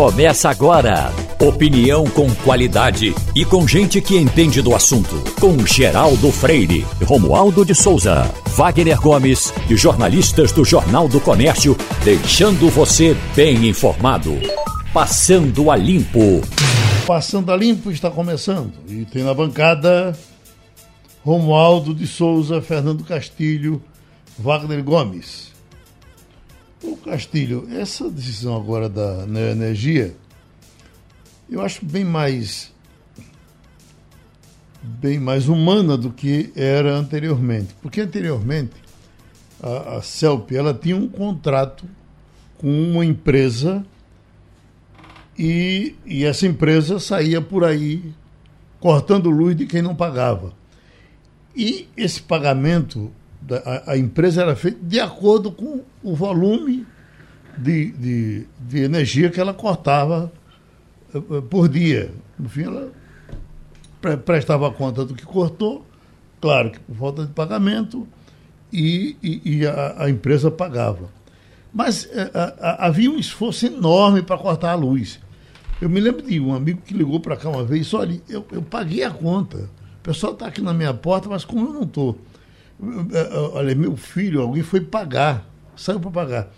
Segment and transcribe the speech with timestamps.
[0.00, 1.12] Começa agora.
[1.38, 5.22] Opinião com qualidade e com gente que entende do assunto.
[5.38, 8.22] Com Geraldo Freire, Romualdo de Souza,
[8.56, 14.38] Wagner Gomes e jornalistas do Jornal do Comércio, deixando você bem informado.
[14.90, 16.40] Passando a Limpo.
[17.06, 18.72] Passando a Limpo está começando.
[18.88, 20.16] E tem na bancada
[21.22, 23.82] Romualdo de Souza, Fernando Castilho,
[24.38, 25.50] Wagner Gomes.
[26.82, 30.16] O Castilho, essa decisão agora da Neoenergia,
[31.48, 32.72] eu acho bem mais
[34.82, 37.74] bem mais humana do que era anteriormente.
[37.82, 38.74] Porque anteriormente
[39.62, 41.84] a, a CELP ela tinha um contrato
[42.56, 43.84] com uma empresa
[45.38, 48.12] e, e essa empresa saía por aí
[48.78, 50.52] cortando luz de quem não pagava.
[51.54, 53.10] E esse pagamento
[53.56, 56.86] a, a empresa era feita de acordo com o volume
[57.56, 60.32] de, de, de energia que ela cortava
[61.14, 62.10] eh, eh, por dia.
[62.38, 62.90] No fim, ela
[64.24, 65.84] prestava conta do que cortou,
[66.40, 68.06] claro que por falta de pagamento,
[68.72, 71.10] e, e, e a, a, empresa pagava.
[71.72, 75.20] Mas eh, a, havia um esforço enorme para cortar a luz.
[75.80, 78.20] Eu me lembro de um amigo que ligou para cá uma vez e disse, olha,
[78.28, 79.68] eu, eu paguei a conta.
[79.98, 82.18] O pessoal está aqui na minha porta, mas como eu não estou
[83.52, 86.48] olha, meu filho, alguém foi pagar, saiu para pagar.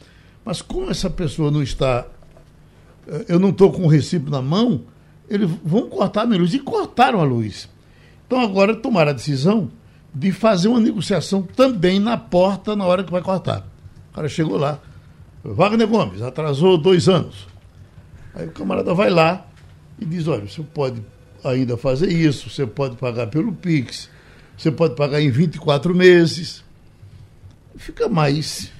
[0.45, 2.06] Mas como essa pessoa não está,
[3.06, 4.83] eh, eu não estou com o recibo na mão,
[5.29, 6.55] eles vão cortar a minha luz.
[6.55, 7.69] E cortaram a luz.
[8.27, 9.70] Então agora tomaram a decisão
[10.14, 13.67] de fazer uma negociação também na porta na hora que vai cortar.
[14.11, 14.79] O cara chegou lá,
[15.42, 17.47] Wagner Gomes, atrasou dois anos.
[18.34, 19.47] Aí o camarada vai lá
[19.98, 21.03] e diz, olha, você pode
[21.45, 24.09] ainda fazer isso, você pode pagar pelo Pix,
[24.63, 26.63] você pode pagar em 24 meses.
[27.77, 28.71] Fica mais.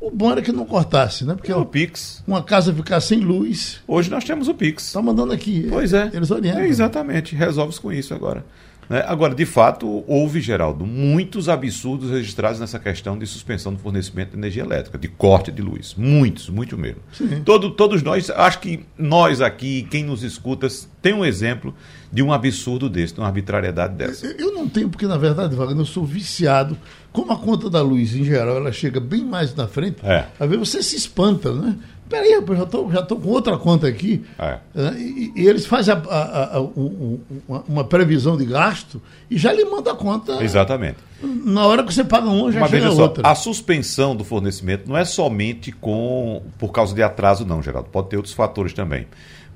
[0.00, 1.34] O bom era que não cortasse, né?
[1.34, 2.22] Porque é o Pix.
[2.26, 3.80] Uma casa ficar sem luz.
[3.86, 4.86] Hoje nós temos o Pix.
[4.86, 5.66] Está mandando aqui.
[5.70, 6.10] Pois é.
[6.12, 6.62] Eles orientam.
[6.62, 7.36] É, exatamente.
[7.36, 8.44] Resolve-se com isso agora.
[8.90, 9.04] Né?
[9.06, 14.36] Agora, de fato, houve, Geraldo, muitos absurdos registrados nessa questão de suspensão do fornecimento de
[14.36, 15.94] energia elétrica, de corte de luz.
[15.96, 17.00] Muitos, muito mesmo.
[17.44, 20.66] Todo, todos nós, acho que nós aqui, quem nos escuta,
[21.00, 21.72] tem um exemplo
[22.12, 24.26] de um absurdo desse, de uma arbitrariedade dessa.
[24.26, 26.76] Eu não tenho, porque na verdade, Wagner, eu sou viciado.
[27.12, 30.26] Como a conta da luz, em geral, ela chega bem mais na frente, é.
[30.38, 31.76] às vezes você se espanta, né?
[32.10, 34.24] Peraí, eu já estou já tô com outra conta aqui.
[34.36, 34.58] É.
[34.74, 34.96] Né?
[34.98, 37.20] E, e, eles fazem a, a, a, um,
[37.68, 39.00] uma, previsão de gasto
[39.30, 40.42] e já lhe manda a conta.
[40.42, 40.98] Exatamente.
[41.22, 43.28] Na hora que você paga uma, já Mas chega só, outra.
[43.28, 47.88] A suspensão do fornecimento não é somente com por causa de atraso, não, Geraldo.
[47.90, 49.06] Pode ter outros fatores também.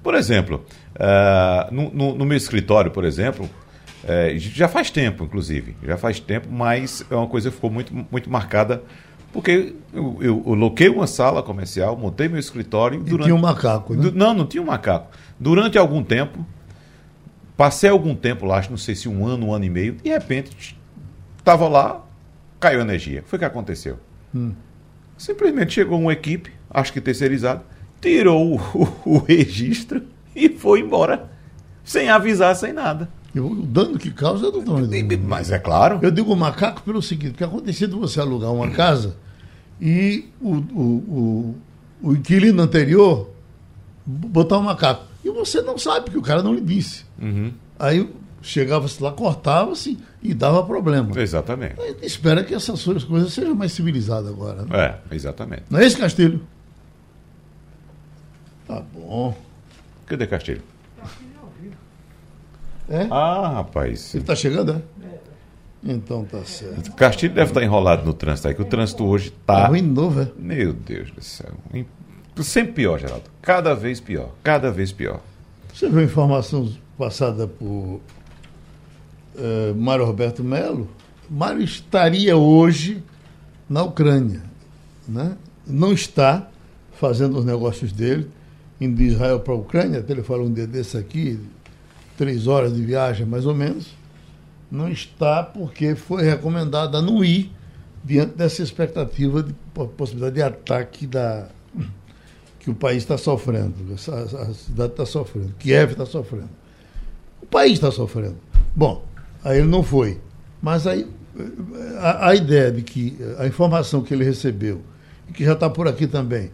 [0.00, 3.47] Por exemplo, uh, no, no, no, meu escritório, por exemplo,
[4.04, 7.92] uh, já faz tempo, inclusive, já faz tempo, mas é uma coisa que ficou muito,
[8.12, 8.81] muito marcada
[9.34, 13.00] porque eu, eu, eu loquei uma sala comercial, montei meu escritório.
[13.00, 13.25] E durante...
[13.25, 14.12] tinha um macaco, né?
[14.15, 15.09] Não, não tinha um macaco.
[15.41, 16.47] Durante algum tempo,
[17.56, 20.78] passei algum tempo lá, não sei se um ano, um ano e meio, de repente,
[21.37, 22.06] estava lá,
[22.61, 23.25] caiu energia.
[23.27, 23.99] Foi o que aconteceu.
[24.33, 24.53] Hum.
[25.19, 27.65] Simplesmente chegou uma equipe, acho que terceirizada,
[28.01, 28.61] tirou o,
[29.05, 30.01] o, o registro
[30.34, 31.28] e foi embora,
[31.83, 33.09] sem avisar, sem nada.
[33.34, 35.99] o dano que causa é do tamanho do Mas é claro.
[36.03, 39.23] Eu digo macaco pelo seguinte, porque aconteceu de você alugar uma casa
[39.80, 41.54] e o, o, o,
[42.02, 43.30] o inquilino anterior
[44.06, 45.04] botar um macaco.
[45.24, 47.04] E você não sabe, porque o cara não lhe disse.
[47.20, 47.52] Uhum.
[47.78, 48.08] Aí
[48.42, 51.18] chegava-se lá, cortava-se e dava problema.
[51.18, 51.80] Exatamente.
[51.80, 54.62] A gente espera que essas coisas sejam mais civilizadas agora.
[54.62, 54.68] Né?
[55.10, 55.64] É, exatamente.
[55.70, 56.42] Não é esse Castilho?
[58.66, 59.36] Tá bom.
[60.06, 60.62] Cadê Castilho?
[62.88, 63.06] É?
[63.10, 64.14] Ah, rapaz.
[64.14, 64.82] Ele está chegando, é?
[65.84, 66.93] Então tá certo.
[66.93, 69.62] Castilho deve estar enrolado no trânsito aí, que o trânsito hoje está.
[69.62, 70.28] Tá ruim de novo, é?
[70.39, 71.53] Meu Deus do céu.
[72.43, 73.25] Sempre pior, Geraldo.
[73.43, 74.31] Cada vez pior.
[74.43, 75.21] Cada vez pior.
[75.72, 78.00] Você viu a informação passada por uh,
[79.77, 80.89] Mário Roberto Melo?
[81.28, 83.03] Mário estaria hoje
[83.69, 84.43] na Ucrânia.
[85.06, 85.37] Né?
[85.66, 86.49] Não está
[86.95, 88.31] fazendo os negócios dele,
[88.80, 91.39] indo de Israel para a Ucrânia, até ele falou um dia desse aqui,
[92.16, 94.03] três horas de viagem mais ou menos
[94.71, 97.53] não está porque foi recomendado a não ir
[98.03, 99.55] diante dessa expectativa de
[99.97, 101.49] possibilidade de ataque da,
[102.65, 106.49] que o país está sofrendo, a, cidade está sofrendo, Kiev está sofrendo.
[107.43, 108.37] O país está sofrendo.
[108.75, 109.05] Bom,
[109.45, 110.19] aí ele não foi.
[110.63, 111.07] Mas aí
[111.99, 114.81] a, a, ideia de que a informação que ele recebeu,
[115.28, 116.51] e que já está por aqui também,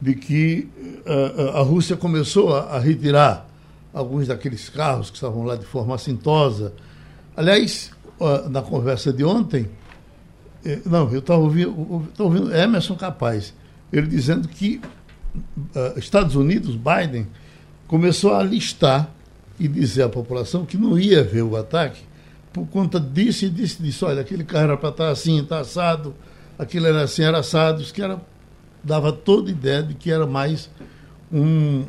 [0.00, 0.68] de que
[1.04, 3.48] a, a Rússia começou a, a, retirar
[3.92, 6.72] alguns daqueles carros que estavam lá de forma assintosa,
[7.38, 7.92] Aliás,
[8.50, 9.70] na conversa de ontem,
[10.64, 13.54] eh, não, eu estava ouvindo, ouvindo Emerson Capaz,
[13.92, 14.80] ele dizendo que
[15.36, 17.28] uh, Estados Unidos, Biden,
[17.86, 19.08] começou a listar
[19.56, 22.00] e dizer à população que não ia ver o ataque
[22.52, 26.16] por conta disso e disse, disse olha, aquele carro era para estar assim, está assado,
[26.58, 28.20] aquilo era assim, era assado, que era,
[28.82, 30.68] dava toda ideia de que era mais
[31.32, 31.84] um,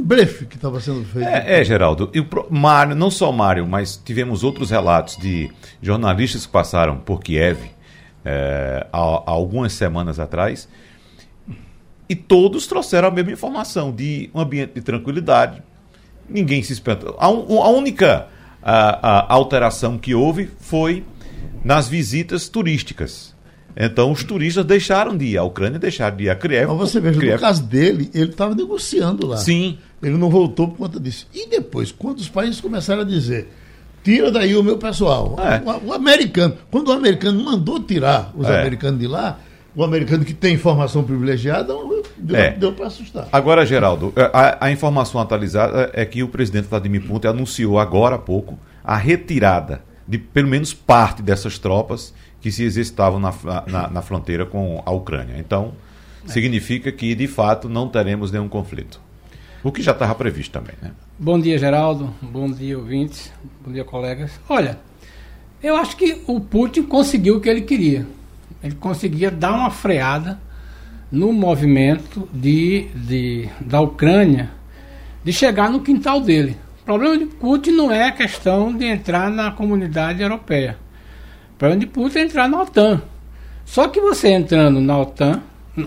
[0.00, 1.28] um blefe que estava sendo feito.
[1.28, 2.10] É, é Geraldo.
[2.12, 5.50] E o Mário, não só Mário, mas tivemos outros relatos de
[5.82, 7.58] jornalistas que passaram por Kiev
[8.24, 10.68] é, há, há algumas semanas atrás
[12.08, 15.62] e todos trouxeram a mesma informação de um ambiente de tranquilidade.
[16.28, 17.10] Ninguém se espanta.
[17.18, 18.26] A, a única
[18.62, 21.04] a, a alteração que houve foi
[21.64, 23.34] nas visitas turísticas.
[23.76, 26.66] Então os turistas deixaram de ir à Ucrânia, deixaram de ir a Kiev.
[26.68, 27.34] Mas você veja, Kiev.
[27.34, 29.36] no caso dele, ele estava negociando lá.
[29.36, 29.78] Sim.
[30.02, 31.26] Ele não voltou por conta disso.
[31.34, 33.48] E depois, quando os países começaram a dizer,
[34.02, 35.36] tira daí o meu pessoal.
[35.38, 35.60] É.
[35.68, 38.60] O, o, americano, quando o americano mandou tirar os é.
[38.60, 39.38] americanos de lá,
[39.74, 41.74] o americano que tem informação privilegiada
[42.16, 42.52] deu, é.
[42.52, 43.28] deu para assustar.
[43.30, 48.16] Agora, Geraldo, é, a, a, informação atualizada é que o presidente Vladimir Putin anunciou agora
[48.16, 53.32] há pouco a retirada de pelo menos parte dessas tropas que se exercitavam na,
[53.66, 55.36] na, na fronteira com a Ucrânia.
[55.38, 55.72] Então,
[56.24, 56.28] é.
[56.32, 59.00] significa que, de fato, não teremos nenhum conflito.
[59.62, 60.90] O que já estava previsto também, né?
[61.18, 62.14] Bom dia, Geraldo.
[62.22, 63.32] Bom dia, ouvintes.
[63.64, 64.40] Bom dia, colegas.
[64.48, 64.78] Olha,
[65.62, 68.06] eu acho que o Putin conseguiu o que ele queria
[68.62, 70.38] ele conseguia dar uma freada
[71.10, 74.50] no movimento de, de, da Ucrânia
[75.24, 76.56] de chegar no quintal dele.
[76.82, 80.78] O problema de Putin não é a questão de entrar na comunidade europeia.
[81.54, 83.02] O problema de Putin é entrar na OTAN.
[83.64, 85.42] Só que você entrando na OTAN,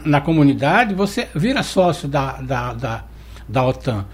[0.06, 3.04] na comunidade, você vira sócio da, da, da,
[3.48, 4.06] da OTAN.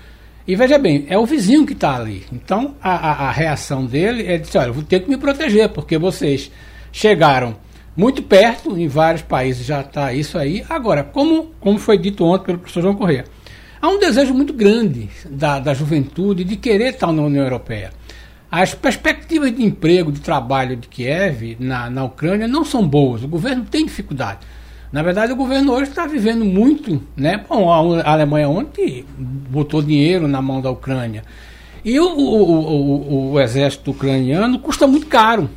[0.47, 2.25] E veja bem, é o vizinho que está ali.
[2.33, 5.69] Então a, a, a, reação dele é de olha, eu vou ter que me proteger,
[5.69, 6.51] porque vocês
[6.91, 7.55] chegaram
[7.95, 10.65] muito perto, em vários países já está isso aí.
[10.69, 13.25] Agora, como, como foi dito ontem pelo professor João Correia,
[13.81, 17.91] há um desejo muito grande da, da juventude de querer estar na União Europeia.
[18.51, 23.23] As perspectivas de emprego, de trabalho de Kiev na, na Ucrânia não são boas.
[23.23, 24.39] O governo tem dificuldade.
[24.91, 27.01] Na verdade, o governo hoje está vivendo muito.
[27.15, 27.43] Né?
[27.47, 31.23] Bom, a Alemanha ontem botou dinheiro na mão da Ucrânia.
[31.83, 35.49] E o, o, o, o exército ucraniano custa muito caro.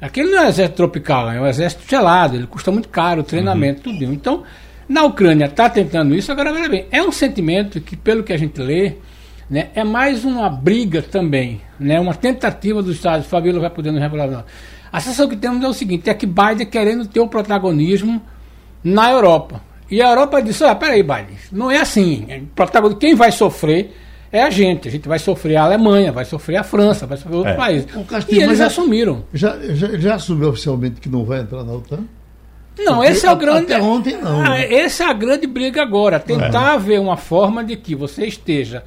[0.00, 3.24] Aquele não é um exército tropical, é um exército gelado, ele custa muito caro, o
[3.24, 3.98] treinamento, uhum.
[3.98, 4.12] tudo.
[4.12, 4.44] Então,
[4.88, 8.36] na Ucrânia está tentando isso, agora veja bem, é um sentimento que, pelo que a
[8.36, 8.94] gente lê,
[9.50, 13.90] né, é mais uma briga também, né, uma tentativa dos Estados, o Fabíola vai poder
[13.90, 14.28] nos revelar.
[14.28, 14.44] Não.
[14.92, 18.20] A sensação que temos é o seguinte, é que Biden querendo ter o protagonismo
[18.82, 19.60] na Europa.
[19.90, 22.26] E a Europa disse, ah, peraí, Biden, não é assim,
[23.00, 23.94] quem vai sofrer
[24.30, 24.88] é a gente.
[24.88, 27.56] A gente vai sofrer a Alemanha, vai sofrer a França, vai sofrer outros é.
[27.56, 27.86] países.
[28.28, 29.24] e eles já, assumiram.
[29.32, 32.04] Já, já, já, assumiu oficialmente que não vai entrar na OTAN?
[32.78, 33.72] Não, Porque esse é o grande.
[33.72, 34.40] Até ontem não.
[34.40, 34.72] Ah, né?
[34.72, 36.20] Essa é a grande briga agora.
[36.20, 36.78] Tentar é.
[36.78, 38.84] ver uma forma de que você esteja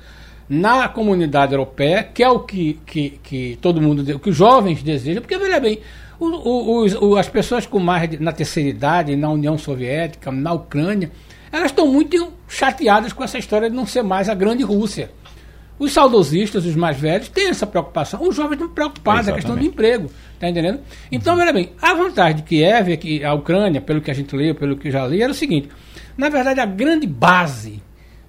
[0.51, 4.83] na comunidade europeia, que é o que, que, que todo mundo, o que os jovens
[4.83, 5.79] desejam, porque veja bem,
[6.19, 11.09] o, o, o, as pessoas com mais na terceira idade, na União Soviética, na Ucrânia,
[11.53, 15.09] elas estão muito chateadas com essa história de não ser mais a grande Rússia.
[15.79, 18.21] Os saudosistas, os mais velhos, têm essa preocupação.
[18.21, 20.11] Os jovens estão preocupados, com a questão do emprego.
[20.33, 20.81] Está entendendo?
[21.09, 24.35] Então, veja bem, a vantagem de Kiev, é que a Ucrânia, pelo que a gente
[24.35, 25.69] leu, pelo que já li, era o seguinte:
[26.17, 27.81] na verdade, a grande base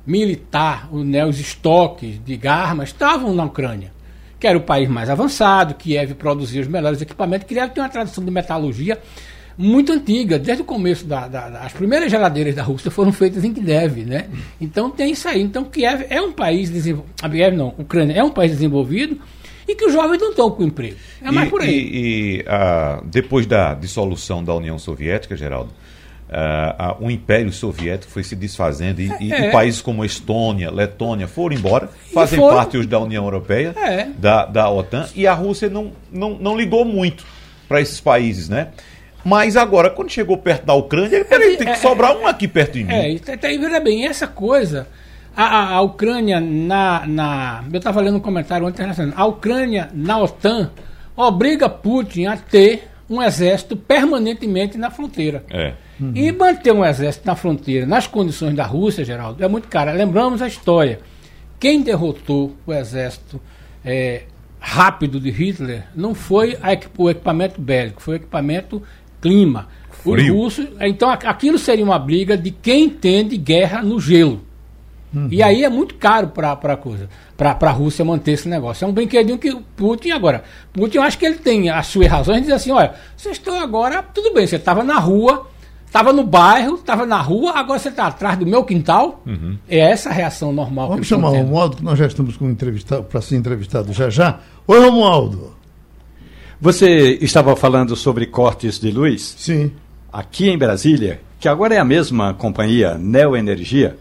[0.07, 3.93] militar, né, os estoques de armas, estavam na Ucrânia,
[4.39, 8.25] que era o país mais avançado, Kiev produzia os melhores equipamentos, Kiev tem uma tradição
[8.25, 8.99] de metalurgia
[9.57, 13.53] muito antiga, desde o começo da, da, as primeiras geladeiras da Rússia foram feitas em
[13.53, 14.27] Kiev, né?
[14.61, 15.41] Então tem isso aí.
[15.43, 19.21] Então Kiev é um país desenvolvido, Kiev não, Ucrânia é um país desenvolvido
[19.69, 20.97] e que os jovens não estão com emprego.
[21.23, 21.69] É mais e, por aí.
[21.71, 25.71] E, e uh, depois da dissolução da União Soviética, Geraldo,
[26.33, 31.55] uh, o Império Soviético foi se desfazendo e, é, e, países como Estônia, Letônia foram
[31.55, 32.57] embora, fazem foram...
[32.57, 34.07] parte hoje da União Europeia, é.
[34.19, 37.25] da, da OTAN, e a Rússia não, não, não ligou muito
[37.69, 38.69] para esses países, né?
[39.25, 42.73] Mas agora, quando chegou perto da Ucrânia, peraí, tem que é, sobrar um aqui perto
[42.73, 42.93] de mim.
[42.93, 44.89] É, tá, veja bem, essa coisa,
[45.37, 47.65] a, a, a Ucrânia na, na.
[47.73, 49.15] Eu estava lendo um comentário internacional.
[49.17, 50.73] A Ucrânia na OTAN
[51.17, 55.45] obriga Putin a ter um exército permanentemente na fronteira.
[55.51, 55.75] É.
[56.01, 56.13] Uhum.
[56.15, 59.93] E manter um exército na fronteira, nas condições da Rússia, Geraldo, é muito caro.
[59.93, 61.01] Lembramos a história.
[61.61, 63.41] Quem derrotou o exército
[63.85, 64.23] é,
[64.59, 68.83] rápido de Hitler não foi a, o equipamento bélico, foi o equipamento
[69.21, 69.69] clima.
[69.91, 70.15] Frio.
[70.15, 70.69] Os russos.
[70.81, 74.41] Então aquilo seria uma briga de quem entende guerra no gelo.
[75.15, 75.29] Uhum.
[75.31, 78.85] E aí é muito caro para a coisa, para a Rússia manter esse negócio.
[78.85, 80.45] É um brinquedinho que Putin agora.
[80.73, 83.61] Putin, eu acho que ele tem as suas razões de dizer assim: olha, vocês estão
[83.61, 85.47] agora, tudo bem, você estava na rua,
[85.93, 89.23] Estava no bairro, estava na rua, agora você está atrás do meu quintal.
[89.27, 89.59] Uhum.
[89.69, 90.89] É essa a reação normal.
[90.89, 94.41] Vamos chamar o Romualdo, que nós já estamos com entrevistado para ser entrevistado já já.
[94.67, 95.53] Oi, Romualdo.
[96.59, 99.35] Você estava falando sobre cortes de luz?
[99.37, 99.71] Sim.
[100.11, 103.99] Aqui em Brasília, que agora é a mesma companhia, Neoenergia,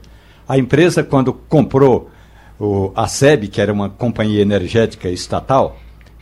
[0.51, 2.12] a empresa, quando comprou
[2.60, 5.77] o, a SEB, que era uma companhia energética estatal,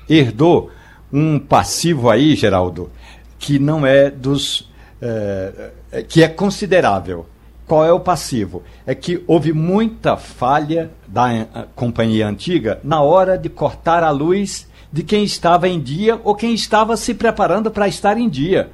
[0.07, 0.69] herdou
[1.11, 2.91] um passivo aí, Geraldo,
[3.39, 4.69] que não é dos.
[5.01, 5.71] É,
[6.07, 7.25] que é considerável.
[7.65, 8.61] Qual é o passivo?
[8.85, 14.67] É que houve muita falha da eh, companhia antiga na hora de cortar a luz
[14.93, 18.69] de quem estava em dia ou quem estava se preparando para estar em dia.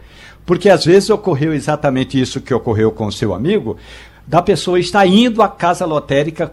[0.46, 3.78] Porque às vezes ocorreu exatamente isso que ocorreu com o seu amigo,
[4.28, 6.52] da pessoa estar indo à casa lotérica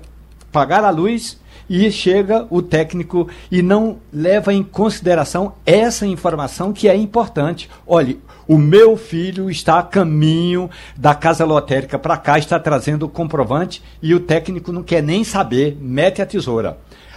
[0.52, 6.86] pagar a luz e chega o técnico e não leva em consideração essa informação que
[6.86, 7.70] é importante.
[7.86, 13.08] Olhe, o meu filho está a caminho da casa lotérica para cá, está trazendo o
[13.08, 16.76] comprovante e o técnico não quer nem saber, mete a tesoura.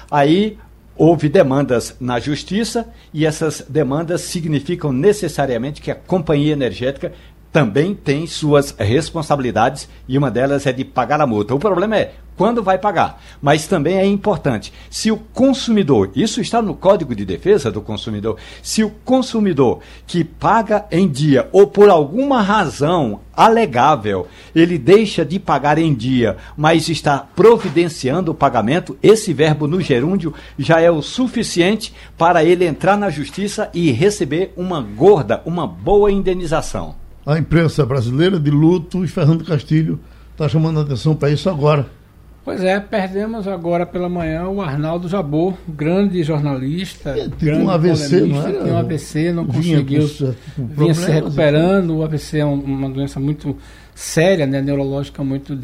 [0.10, 0.58] Aí
[0.96, 7.12] houve demandas na justiça e essas demandas significam necessariamente que a companhia energética
[7.56, 11.56] também tem suas responsabilidades e uma delas é de pagar a multa.
[11.56, 13.24] O problema é quando vai pagar.
[13.42, 18.36] Mas também é importante, se o consumidor, isso está no Código de Defesa do Consumidor,
[18.62, 25.40] se o consumidor que paga em dia ou por alguma razão alegável, ele deixa de
[25.40, 31.02] pagar em dia, mas está providenciando o pagamento, esse verbo no gerúndio já é o
[31.02, 37.86] suficiente para ele entrar na justiça e receber uma gorda, uma boa indenização a imprensa
[37.86, 40.00] brasileira de luto e Fernando Castilho
[40.32, 41.88] está chamando a atenção para isso agora.
[42.44, 47.10] Pois é, perdemos agora pela manhã o Arnaldo Jabor, grande jornalista.
[47.10, 48.52] É, grande um AVC, não é?
[48.52, 50.36] Tem um AVC, não vinha conseguiu.
[50.56, 51.98] vinha se recuperando.
[51.98, 53.58] O AVC é uma doença muito
[53.96, 55.58] séria, né, neurológica, muito.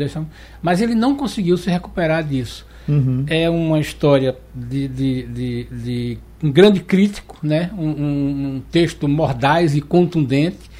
[0.60, 2.66] Mas ele não conseguiu se recuperar disso.
[2.90, 3.26] Uhum.
[3.28, 7.70] É uma história de, de, de, de, um grande crítico, né?
[7.78, 10.71] Um, um, um texto mordaz e contundente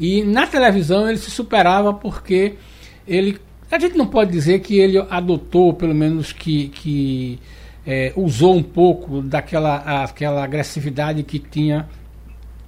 [0.00, 2.54] e na televisão ele se superava porque
[3.06, 3.38] ele.
[3.70, 7.38] A gente não pode dizer que ele adotou, pelo menos que, que
[7.86, 11.86] é, usou um pouco daquela aquela agressividade que tinha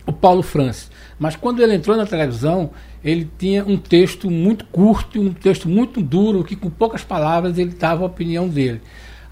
[0.06, 0.90] o Paulo Francis.
[1.18, 2.70] Mas quando ele entrou na televisão,
[3.02, 7.70] ele tinha um texto muito curto, um texto muito duro, que com poucas palavras ele
[7.70, 8.80] dava a opinião dele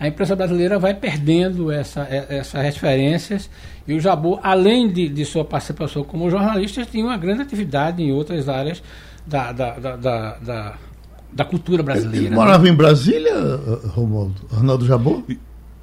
[0.01, 3.51] a imprensa brasileira vai perdendo essa, essas referências
[3.87, 8.11] e o Jabu, além de, de sua participação como jornalista, tinha uma grande atividade em
[8.11, 8.83] outras áreas
[9.27, 10.75] da, da, da, da, da,
[11.31, 12.27] da cultura brasileira.
[12.29, 12.71] Ele morava né?
[12.71, 13.35] em Brasília,
[13.89, 14.41] Romualdo?
[14.51, 15.23] Arnaldo Jabô?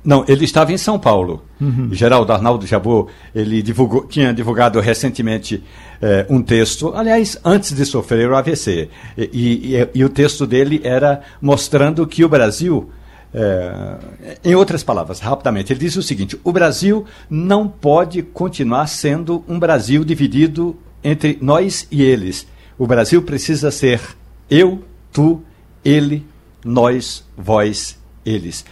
[0.04, 1.44] Não, ele estava em São Paulo.
[1.60, 1.90] Uhum.
[1.92, 5.62] Geraldo Arnaldo Jabô, ele divulgou, tinha divulgado recentemente
[6.02, 8.90] eh, um texto, aliás, antes de sofrer o AVC.
[9.18, 12.90] E, e, e, o texto dele era mostrando que o Brasil
[13.34, 19.44] é, em outras palavras, rapidamente, ele diz o seguinte: o Brasil não pode continuar sendo
[19.48, 22.48] um Brasil dividido entre nós e eles.
[22.78, 24.02] O Brasil precisa ser
[24.50, 25.42] eu, tu,
[25.84, 26.26] ele,
[26.64, 28.66] nós, vós, eles.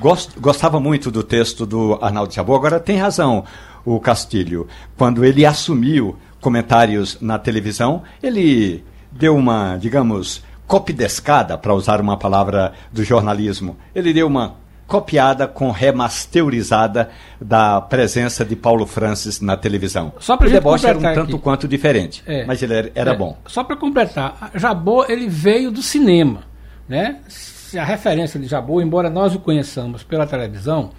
[0.00, 3.44] Gost, gostava muito do texto do Arnaldo Chabot, agora tem razão
[3.84, 4.66] o Castilho.
[4.96, 12.72] Quando ele assumiu comentários na televisão, ele deu uma, digamos, copidescada, para usar uma palavra
[12.92, 13.76] do jornalismo.
[13.92, 14.54] Ele deu uma
[14.86, 17.10] copiada com remasterizada
[17.40, 20.12] da presença de Paulo Francis na televisão.
[20.20, 21.38] Só para o deboche era um tanto aqui.
[21.38, 23.36] quanto diferente, é, mas ele era, era é, bom.
[23.48, 26.44] Só para completar, Jabô ele veio do cinema,
[26.88, 27.16] né?
[27.76, 30.90] A referência de Jabô, embora nós o conheçamos pela televisão,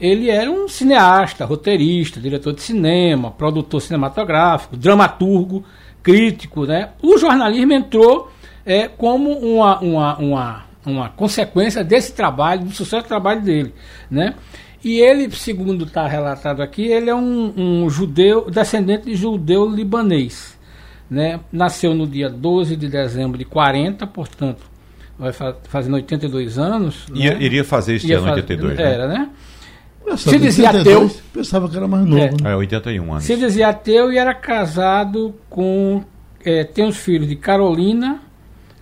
[0.00, 5.62] ele era um cineasta, roteirista, diretor de cinema, produtor cinematográfico, dramaturgo,
[6.02, 6.92] crítico, né?
[7.02, 8.30] O jornalismo entrou
[8.64, 13.74] é, como uma, uma, uma, uma consequência desse trabalho, do sucesso do trabalho dele.
[14.10, 14.34] Né?
[14.82, 20.58] E ele, segundo está relatado aqui, ele é um, um, judeu, descendente de judeu libanês.
[21.10, 21.40] Né?
[21.52, 24.62] Nasceu no dia 12 de dezembro de 40, portanto,
[25.18, 25.32] vai
[25.64, 27.06] fazendo 82 anos.
[27.14, 27.42] Ia, né?
[27.42, 28.78] Iria fazer este ano, 82.
[28.78, 29.14] Era, né?
[29.18, 29.30] né?
[30.16, 31.10] Se dizia ateu.
[31.32, 32.36] Pensava que era mais novo.
[32.44, 33.24] É, é 81 anos.
[33.24, 36.02] Se dizia ateu e era casado com.
[36.42, 38.20] É, tem os filhos de Carolina,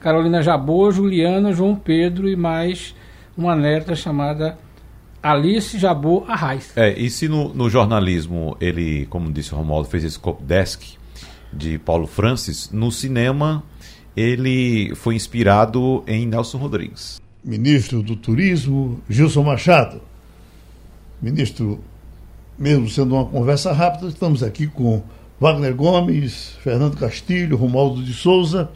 [0.01, 2.95] Carolina Jabô, Juliana, João Pedro e mais
[3.37, 4.57] uma neta chamada
[5.21, 6.73] Alice Jabô Arraes.
[6.77, 10.97] É, e se no, no, jornalismo ele, como disse o Romualdo, fez esse cop desk
[11.53, 13.63] de Paulo Francis, no cinema
[14.17, 17.21] ele foi inspirado em Nelson Rodrigues.
[17.45, 20.01] Ministro do Turismo, Gilson Machado.
[21.21, 21.81] Ministro,
[22.57, 25.03] mesmo sendo uma conversa rápida, estamos aqui com
[25.41, 28.71] Wagner Gomes, Fernando Castilho, Romualdo de Souza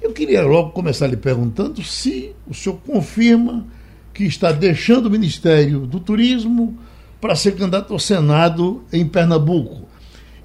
[0.00, 3.66] Eu queria logo começar lhe perguntando se o senhor confirma
[4.14, 6.78] que está deixando o Ministério do Turismo
[7.20, 9.88] para ser candidato ao Senado em Pernambuco.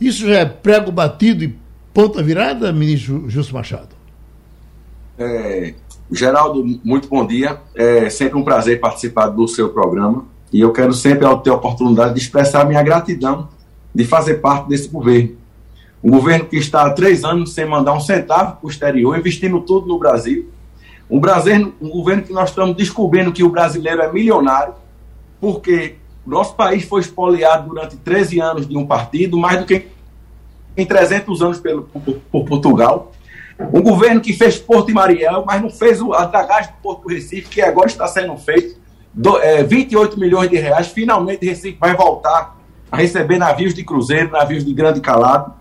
[0.01, 1.55] Isso já é prego batido e
[1.93, 3.95] ponta virada, ministro Justo Machado?
[5.17, 5.75] É,
[6.11, 7.59] Geraldo, muito bom dia.
[7.75, 12.15] É sempre um prazer participar do seu programa e eu quero sempre ter a oportunidade
[12.15, 13.49] de expressar minha gratidão
[13.93, 15.42] de fazer parte desse governo.
[16.03, 19.61] Um governo que está há três anos sem mandar um centavo para o exterior, investindo
[19.61, 20.49] tudo no Brasil.
[21.09, 24.73] Um, Brasil, um governo que nós estamos descobrindo que o brasileiro é milionário,
[25.39, 25.95] porque
[26.25, 29.87] nosso país foi expoliado durante 13 anos de um partido, mais do que
[30.75, 33.11] em 300 anos pelo, por, por Portugal.
[33.73, 37.47] Um governo que fez Porto e Mariel, mas não fez a dragagem do Porto Recife,
[37.47, 38.81] que agora está sendo feito.
[39.13, 40.87] Do, é, 28 milhões de reais.
[40.87, 42.57] Finalmente, Recife vai voltar
[42.91, 45.53] a receber navios de cruzeiro, navios de grande calado.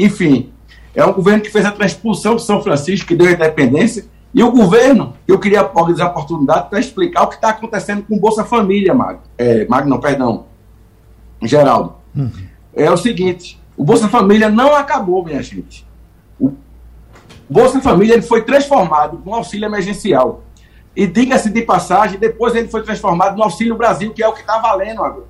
[0.00, 0.50] Enfim,
[0.94, 4.06] é um governo que fez a transposição de São Francisco, que deu a independência.
[4.32, 8.18] E o governo, eu queria organizar a oportunidade para explicar o que está acontecendo com
[8.18, 9.20] Bolsa Família, Magno.
[9.36, 10.46] É, Magno, não, perdão.
[11.42, 11.96] Geraldo.
[12.16, 12.30] Uhum.
[12.74, 15.86] É o seguinte: o Bolsa Família não acabou, minha gente.
[17.48, 20.44] Bolsa Família ele foi transformado num auxílio emergencial.
[20.96, 24.40] E diga-se de passagem, depois ele foi transformado no Auxílio Brasil, que é o que
[24.40, 25.29] está valendo agora.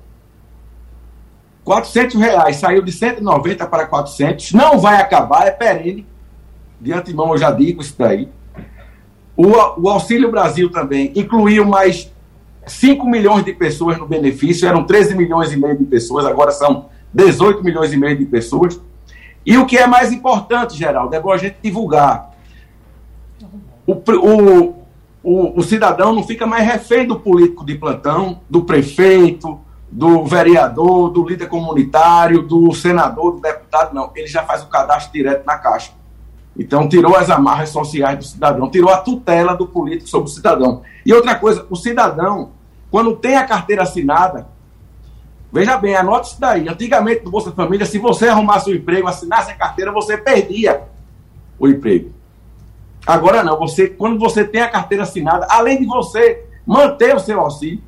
[1.71, 6.05] 400 reais, saiu de 190 para 400, não vai acabar, é perene.
[6.81, 8.27] De antemão eu já digo isso daí.
[9.37, 9.47] O,
[9.81, 12.11] o Auxílio Brasil também incluiu mais
[12.67, 16.89] 5 milhões de pessoas no benefício, eram 13 milhões e meio de pessoas, agora são
[17.13, 18.77] 18 milhões e meio de pessoas.
[19.45, 22.35] E o que é mais importante, Geraldo, é bom a gente divulgar.
[23.87, 24.85] O, o,
[25.23, 29.57] o, o, cidadão não fica mais refém do político de plantão, do prefeito,
[29.91, 34.09] do vereador, do líder comunitário, do senador, do deputado, não.
[34.15, 35.91] Ele já faz o cadastro direto na Caixa.
[36.57, 40.81] Então, tirou as amarras sociais do cidadão, tirou a tutela do político sobre o cidadão.
[41.05, 42.51] E outra coisa, o cidadão,
[42.89, 44.47] quando tem a carteira assinada,
[45.51, 46.69] Veja bem, anote isso daí.
[46.69, 50.83] Antigamente, no Bolsa Família, se você arrumasse um emprego, assinasse a carteira, você perdia
[51.59, 52.11] o emprego.
[53.05, 57.39] Agora não, você, quando você tem a carteira assinada, além de você manter o seu
[57.39, 57.83] auxílio,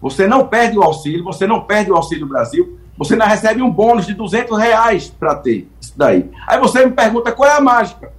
[0.00, 3.70] você não perde o auxílio, você não perde o Auxílio Brasil, você ainda recebe um
[3.70, 6.30] bônus de 200 reais para ter isso daí.
[6.46, 8.12] Aí você me pergunta qual é a mágica?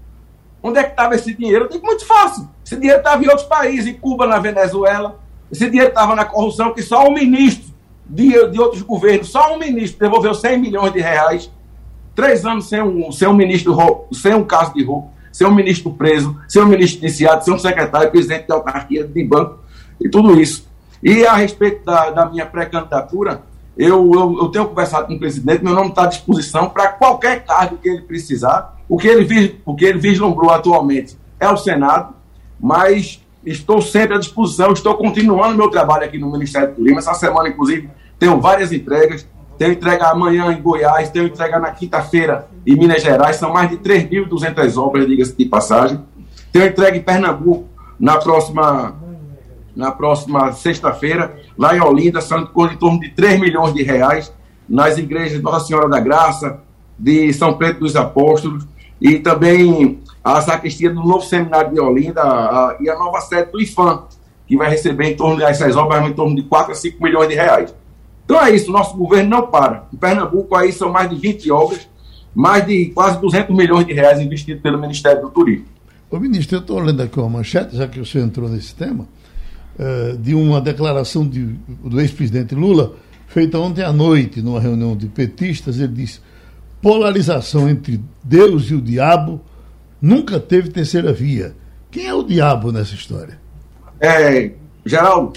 [0.63, 1.65] Onde é que estava esse dinheiro?
[1.65, 2.47] Eu digo muito fácil.
[2.63, 5.19] Esse dinheiro estava em outros países, em Cuba, na Venezuela.
[5.51, 7.71] Esse dinheiro estava na corrupção que só o ministro
[8.05, 11.51] de, de outros governos, só um ministro devolveu 100 milhões de reais,
[12.13, 15.93] três anos sem um, sem um ministro, sem um caso de roubo, sem um ministro
[15.93, 19.59] preso, sem um ministro iniciado, sem um secretário, presidente de autarquia de banco
[19.99, 20.69] e tudo isso.
[21.03, 23.43] E a respeito da, da minha pré-candidatura,
[23.77, 27.43] eu, eu, eu, tenho conversado com o presidente, meu nome está à disposição para qualquer
[27.43, 28.77] cargo que ele precisar.
[28.87, 32.13] O que ele, o que ele vislumbrou atualmente é o Senado,
[32.59, 36.99] mas estou sempre à disposição, estou continuando meu trabalho aqui no Ministério do Turismo.
[36.99, 39.27] Essa semana, inclusive, tenho várias entregas.
[39.57, 43.35] Tenho entrega amanhã em Goiás, tenho entrega na quinta-feira em Minas Gerais.
[43.35, 46.03] São mais de 3.200 obras, diga-se de passagem.
[46.51, 48.95] Tenho entrega em Pernambuco na próxima,
[49.81, 51.35] na próxima sexta-feira.
[51.57, 54.31] Lá em Olinda, são em torno de 3 milhões de reais.
[54.69, 56.61] Nas igrejas de Nossa Senhora da Graça,
[56.97, 58.65] de São Pedro dos Apóstolos.
[59.01, 63.59] E também a sacristia do novo seminário de Olinda a, e a nova sede do
[63.59, 64.03] IFAM,
[64.47, 67.33] que vai receber em torno dessas obras em torno de 4 a 5 milhões de
[67.33, 67.73] reais.
[68.23, 69.87] Então é isso, nosso governo não para.
[69.91, 71.89] Em Pernambuco aí são mais de 20 obras,
[72.35, 75.65] mais de quase 200 milhões de reais investidos pelo Ministério do Turismo.
[76.09, 79.07] Ô ministro, eu estou lendo aqui uma manchete, já que o senhor entrou nesse tema,
[79.79, 82.95] uh, de uma declaração de, do ex-presidente Lula,
[83.27, 86.19] feita ontem à noite, numa reunião de petistas, ele disse,
[86.81, 89.41] polarização entre Deus e o diabo
[90.01, 91.55] nunca teve terceira via.
[91.89, 93.39] Quem é o diabo nessa história?
[93.99, 94.51] É,
[94.85, 95.33] Geraldo,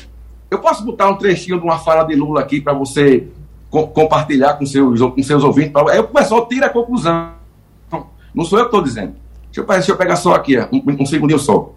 [0.51, 3.29] eu posso botar um trechinho de uma fala de Lula aqui para você
[3.69, 5.73] co compartilhar com seus, com seus ouvintes?
[5.91, 7.33] Aí o pessoal tira a conclusão.
[8.35, 9.15] Não sou eu que estou dizendo.
[9.47, 11.73] Deixa eu, deixa eu, pegar só aqui, um, um segundinho só.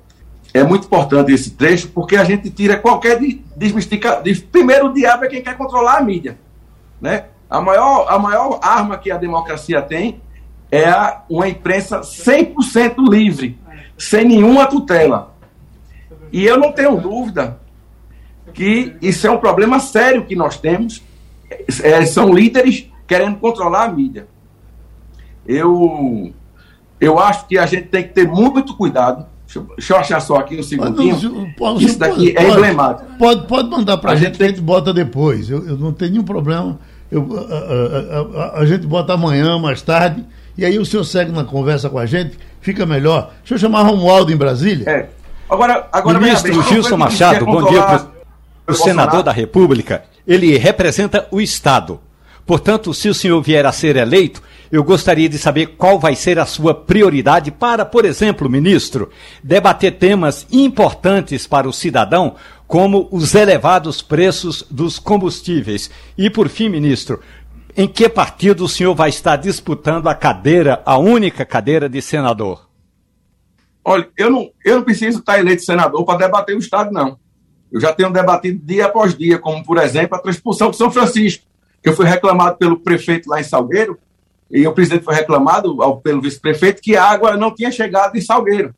[0.54, 3.20] É muito importante esse trecho porque a gente tira qualquer
[3.56, 4.24] desmistificação.
[4.52, 6.38] Primeiro, o diabo é quem quer controlar a mídia.
[7.00, 7.26] Né?
[7.50, 10.22] A, maior, a maior arma que a democracia tem
[10.72, 13.58] é a, uma imprensa 100% livre,
[13.98, 15.36] sem nenhuma tutela.
[16.32, 17.60] E eu não tenho dúvida
[18.54, 21.04] que isso é um problema sério que nós temos.
[21.84, 24.28] É, são líderes querendo controlar a mídia.
[25.46, 26.34] Eu,
[27.00, 29.26] eu acho que a gente tem que ter muito cuidado.
[29.48, 31.16] Deixa eu, deixa eu achar só aqui um segundinho.
[31.80, 33.18] Isso daqui pode, é emblemático.
[33.18, 35.50] Pode, pode mandar para a gente, gente que a gente bota depois.
[35.50, 36.78] Eu, eu não tenho nenhum problema.
[37.10, 40.26] Eu, a, a, a, a, gente bota amanhã, mais tarde,
[40.58, 43.32] e aí o senhor segue na conversa com a gente fica melhor.
[43.40, 44.90] Deixa eu chamar Romualdo em Brasília.
[44.90, 45.10] É.
[45.50, 48.08] Agora, agora Ministro bem, Gilson Machado, bom dia para
[48.68, 50.04] o senador da República.
[50.28, 52.02] Ele representa o Estado.
[52.46, 56.40] Portanto, se o senhor vier a ser eleito, eu gostaria de saber qual vai ser
[56.40, 59.10] a sua prioridade para, por exemplo, ministro,
[59.44, 62.36] debater temas importantes para o cidadão,
[62.68, 65.90] como os elevados preços dos combustíveis.
[66.18, 67.22] E, por fim, ministro,
[67.76, 72.68] em que partido o senhor vai estar disputando a cadeira, a única cadeira de senador?
[73.86, 77.18] Olha, eu não, eu não preciso estar eleito senador para debater o Estado, não.
[77.72, 81.46] Eu já tenho debatido dia após dia, como, por exemplo, a transposição de São Francisco,
[81.82, 83.98] que eu fui reclamado pelo prefeito lá em Salgueiro,
[84.50, 88.22] e o presidente foi reclamado ao, pelo vice-prefeito que a água não tinha chegado em
[88.22, 88.74] Salgueiro.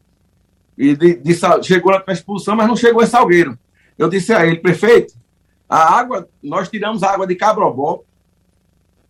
[0.77, 3.58] E de, de, chegou na transposição, mas não chegou em Salgueiro.
[3.97, 5.13] Eu disse a ele, prefeito,
[5.67, 8.01] a água, nós tiramos a água de Cabrobó,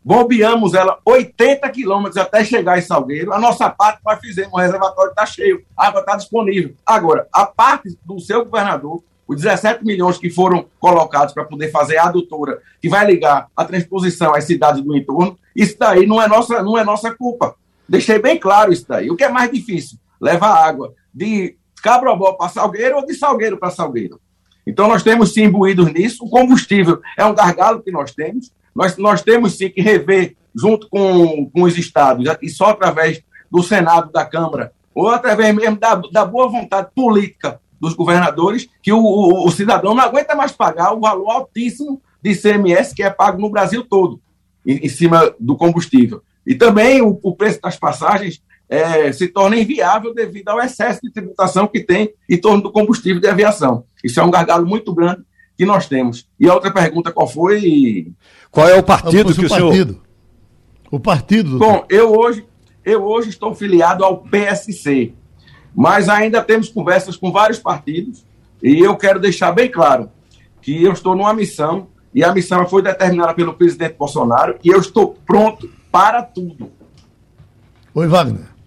[0.04, 3.32] bombeamos ela 80 quilômetros até chegar em Salgueiro.
[3.32, 6.74] A nossa parte nós fizemos, o reservatório está cheio, a água está disponível.
[6.86, 11.98] Agora, a parte do seu governador, os 17 milhões que foram colocados para poder fazer
[11.98, 16.28] a adutora, que vai ligar a transposição às cidades do entorno, isso daí não é
[16.28, 17.56] nossa, não é nossa culpa.
[17.88, 19.12] Deixei bem claro isso daí.
[19.12, 20.00] O que é mais difícil?
[20.20, 24.20] Levar água de Cabrobó para Salgueiro ou de Salgueiro para Salgueiro.
[24.65, 26.26] Então nós temos sim imbuídos nisso.
[26.26, 28.52] O combustível é um gargalo que nós temos.
[28.74, 33.62] Nós, nós temos sim que rever, junto com, com os estados, e só através do
[33.62, 39.00] Senado, da Câmara, ou através mesmo da, da boa vontade política dos governadores que o,
[39.00, 43.42] o, o, cidadão não aguenta mais pagar o valor altíssimo de ICMS que é pago
[43.42, 44.20] no Brasil todo,
[44.65, 46.22] em, em cima do combustível.
[46.46, 51.12] E também o, o preço das passagens é, se torna inviável devido ao excesso de
[51.12, 53.84] tributação que tem em torno do combustível de aviação.
[54.04, 55.24] Isso é um gargalo muito grande
[55.58, 56.28] que nós temos.
[56.39, 58.12] E a outra pergunta qual foi?
[58.52, 59.70] Qual é o partido que o, o senhor...
[59.70, 60.02] Partido.
[60.92, 61.60] O partido.
[61.60, 62.46] Bom, eu hoje,
[62.84, 65.13] eu hoje estou filiado ao PSC,
[65.76, 68.26] mas ainda temos conversas com vários partidos
[68.62, 70.10] e eu quero deixar bem claro
[70.62, 74.80] que eu estou numa missão e a missão foi determinada pelo presidente Bolsonaro e eu
[74.80, 76.72] estou pronto para tudo.
[77.94, 78.60] Oi, Wagner.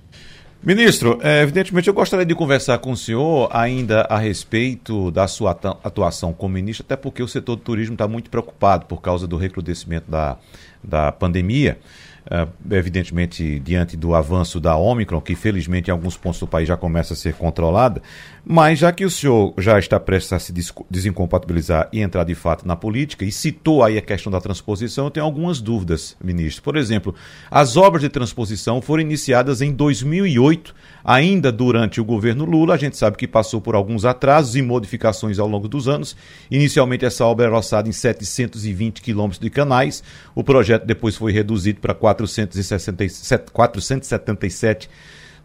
[0.65, 5.51] Ministro, é, evidentemente eu gostaria de conversar com o senhor ainda a respeito da sua
[5.83, 9.37] atuação como ministro, até porque o setor do turismo está muito preocupado por causa do
[9.37, 10.37] recrudescimento da,
[10.83, 11.81] da pandemia.
[12.25, 16.77] Uh, evidentemente diante do avanço da Omicron, que felizmente em alguns pontos do país já
[16.77, 18.01] começa a ser controlada,
[18.45, 20.53] mas já que o senhor já está prestes a se
[20.89, 25.11] desincompatibilizar e entrar de fato na política, e citou aí a questão da transposição, eu
[25.11, 26.63] tenho algumas dúvidas, ministro.
[26.63, 27.15] Por exemplo,
[27.51, 32.97] as obras de transposição foram iniciadas em 2008, ainda durante o governo Lula, a gente
[32.97, 36.17] sabe que passou por alguns atrasos e modificações ao longo dos anos.
[36.51, 40.03] Inicialmente essa obra era orçada em 720 quilômetros de canais,
[40.35, 44.91] o projeto depois foi reduzido para 467, 477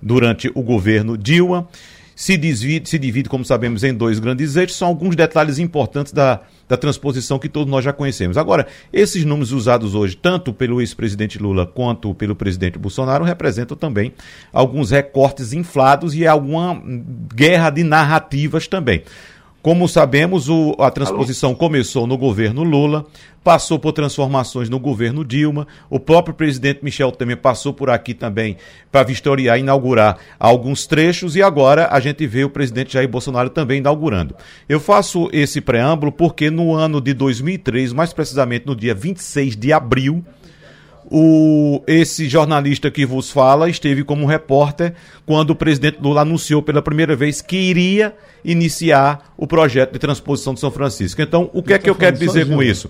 [0.01, 1.67] durante o governo Dilma.
[2.15, 4.75] Se divide, se divide, como sabemos, em dois grandes eixos.
[4.75, 8.37] São alguns detalhes importantes da, da transposição que todos nós já conhecemos.
[8.37, 14.13] Agora, esses números usados hoje, tanto pelo ex-presidente Lula quanto pelo presidente Bolsonaro, representam também
[14.51, 16.81] alguns recortes inflados e alguma
[17.35, 19.03] guerra de narrativas também.
[19.67, 21.59] Como sabemos, o, a transposição Alô?
[21.59, 23.05] começou no governo Lula,
[23.43, 28.55] passou por transformações no governo Dilma, o próprio presidente Michel também passou por aqui também
[28.89, 33.79] para vistoriar, inaugurar alguns trechos e agora a gente vê o presidente Jair Bolsonaro também
[33.79, 34.35] inaugurando.
[34.69, 39.73] Eu faço esse preâmbulo porque no ano de 2003, mais precisamente no dia 26 de
[39.73, 40.23] abril,
[41.09, 44.93] o, esse jornalista que vos fala esteve como repórter
[45.25, 50.53] quando o presidente Lula anunciou pela primeira vez que iria iniciar o projeto de transposição
[50.53, 51.21] de São Francisco.
[51.21, 52.89] Então, o que é que eu quero dizer com isso?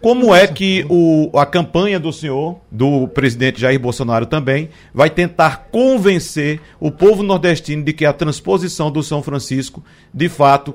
[0.00, 5.68] Como é que o, a campanha do senhor, do presidente Jair Bolsonaro também, vai tentar
[5.70, 10.74] convencer o povo nordestino de que a transposição do São Francisco, de fato,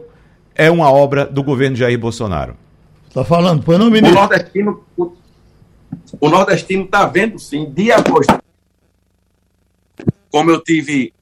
[0.55, 2.55] é uma obra do governo Jair Bolsonaro?
[3.09, 4.17] Está falando, pois não, ministro?
[4.17, 4.83] O nordestino,
[6.19, 8.27] o nordestino está vendo, sim, dia após
[10.29, 11.13] Como eu tive.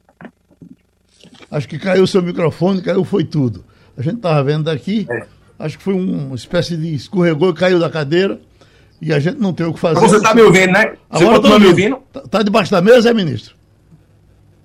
[1.49, 3.65] Acho que caiu o seu microfone, caiu, foi tudo.
[3.97, 5.25] A gente estava vendo daqui, é.
[5.59, 8.39] acho que foi uma espécie de escorregou e caiu da cadeira.
[9.01, 9.99] E a gente não tem o que fazer.
[9.99, 10.95] Você está me ouvindo, né?
[11.11, 12.01] Você agora estou me ouvindo.
[12.07, 13.55] Está tá debaixo da mesa, é, ministro?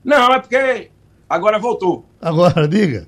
[0.05, 0.91] Não, é porque
[1.29, 2.07] agora voltou.
[2.21, 3.07] Agora, diga.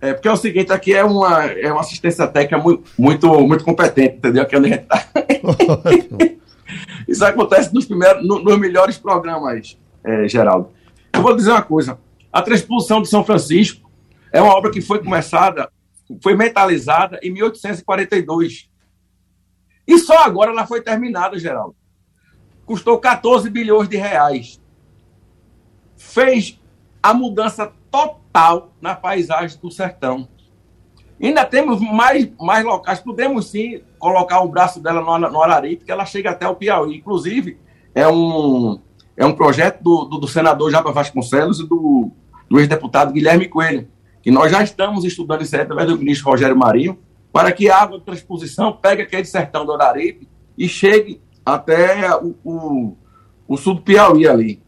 [0.00, 3.64] É porque é o seguinte, aqui é uma, é uma assistência técnica muito, muito, muito
[3.64, 4.42] competente, entendeu?
[4.42, 5.06] Aqui onde a gente tá.
[7.08, 10.70] Isso acontece nos, primeiros, no, nos melhores programas, é, Geraldo.
[11.12, 11.98] Eu vou dizer uma coisa.
[12.32, 13.90] A Transposição de São Francisco
[14.32, 15.70] é uma obra que foi começada,
[16.22, 18.68] foi mentalizada em 1842.
[19.86, 21.76] E só agora ela foi terminada, Geraldo.
[22.66, 24.60] Custou 14 bilhões de reais.
[25.96, 26.60] fez
[27.02, 28.23] a mudança total
[28.80, 30.28] na paisagem do sertão.
[31.22, 35.92] Ainda temos mais, mais locais, podemos sim colocar o braço dela no, no Araripe, que
[35.92, 36.96] ela chega até o Piauí.
[36.96, 37.58] Inclusive,
[37.94, 38.80] é um,
[39.16, 42.10] é um projeto do, do, do senador Japa Vasconcelos e do,
[42.50, 43.88] do ex-deputado Guilherme Coelho,
[44.20, 46.98] que nós já estamos estudando isso aí através do ministro Rogério Marinho,
[47.32, 52.34] para que a água de transposição pegue aquele sertão do Araripe e chegue até o,
[52.44, 52.96] o,
[53.46, 54.60] o sul do Piauí ali.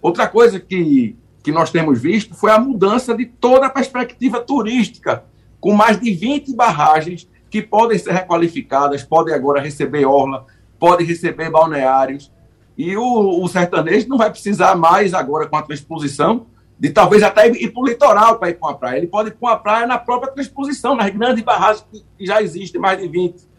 [0.00, 5.24] Outra coisa que, que nós temos visto foi a mudança de toda a perspectiva turística,
[5.60, 10.46] com mais de 20 barragens que podem ser requalificadas, podem agora receber orla,
[10.78, 12.32] podem receber balneários.
[12.78, 16.46] E o, o sertanejo não vai precisar mais agora com a transposição
[16.78, 18.96] de talvez até ir para o litoral para ir para uma praia.
[18.96, 21.84] Ele pode ir para uma praia na própria transposição, nas grandes barragens
[22.16, 23.50] que já existem, mais de 20.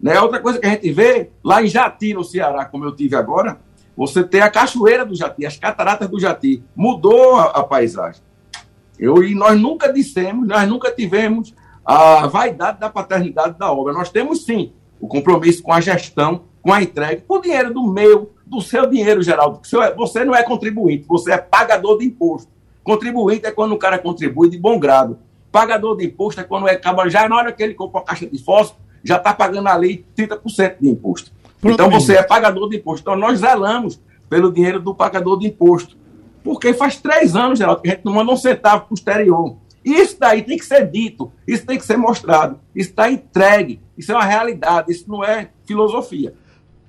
[0.00, 0.20] Né?
[0.20, 3.58] Outra coisa que a gente vê, lá em Jati, no Ceará, como eu tive agora,
[3.96, 6.62] você tem a cachoeira do Jati, as cataratas do Jati.
[6.74, 8.22] Mudou a, a paisagem.
[8.98, 13.92] Eu, e nós nunca dissemos, nós nunca tivemos a vaidade da paternidade da obra.
[13.92, 17.86] Nós temos sim o compromisso com a gestão, com a entrega, com o dinheiro do
[17.92, 19.60] meu, do seu dinheiro, Geraldo.
[19.82, 22.50] É, você não é contribuinte, você é pagador de imposto.
[22.84, 25.18] Contribuinte é quando o cara contribui de bom grado.
[25.50, 28.38] Pagador de imposto é quando é já na hora que ele compra a caixa de
[28.38, 31.32] fósforo, já está pagando ali 30% de imposto.
[31.62, 33.02] Pronto, então você é pagador de imposto.
[33.02, 35.96] Então nós zelamos pelo dinheiro do pagador de imposto.
[36.42, 39.56] Porque faz três anos, Geraldo, que a gente não manda um centavo para o exterior.
[39.84, 44.12] Isso daí tem que ser dito, isso tem que ser mostrado, isso está entregue, isso
[44.12, 46.34] é uma realidade, isso não é filosofia.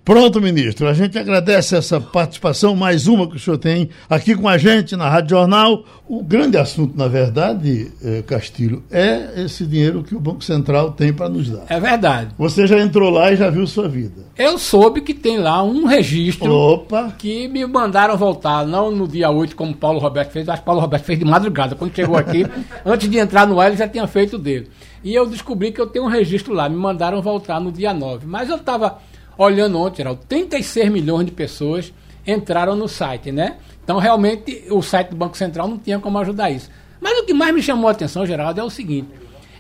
[0.06, 0.86] Pronto, ministro.
[0.90, 4.98] A gente agradece essa participação, mais uma que o senhor tem aqui com a gente
[4.98, 5.86] na Rádio Jornal.
[6.06, 11.14] O grande assunto, na verdade, eh, Castilho, é esse dinheiro que o Banco Central tem
[11.14, 11.64] para nos dar.
[11.70, 12.32] É verdade.
[12.38, 14.26] Você já entrou lá e já viu sua vida.
[14.38, 17.16] Eu soube que tem lá um registro Opa.
[17.18, 20.82] que me mandaram voltar, não no dia 8, como Paulo Roberto fez, acho que Paulo
[20.82, 21.76] Roberto fez de madrugada.
[21.76, 22.46] Quando chegou aqui,
[22.86, 24.68] antes de entrar no ar, ele já tinha feito dele.
[25.02, 28.28] E eu descobri que eu tenho um registro lá, me mandaram voltar no dia 9.
[28.28, 29.00] Mas eu estava
[29.38, 31.94] olhando ontem, Geraldo, 36 milhões de pessoas
[32.26, 33.58] entraram no site, né?
[33.84, 36.70] Então, realmente, o site do Banco Central não tinha como ajudar isso.
[37.02, 39.10] Mas o que mais me chamou a atenção, Geraldo, é o seguinte: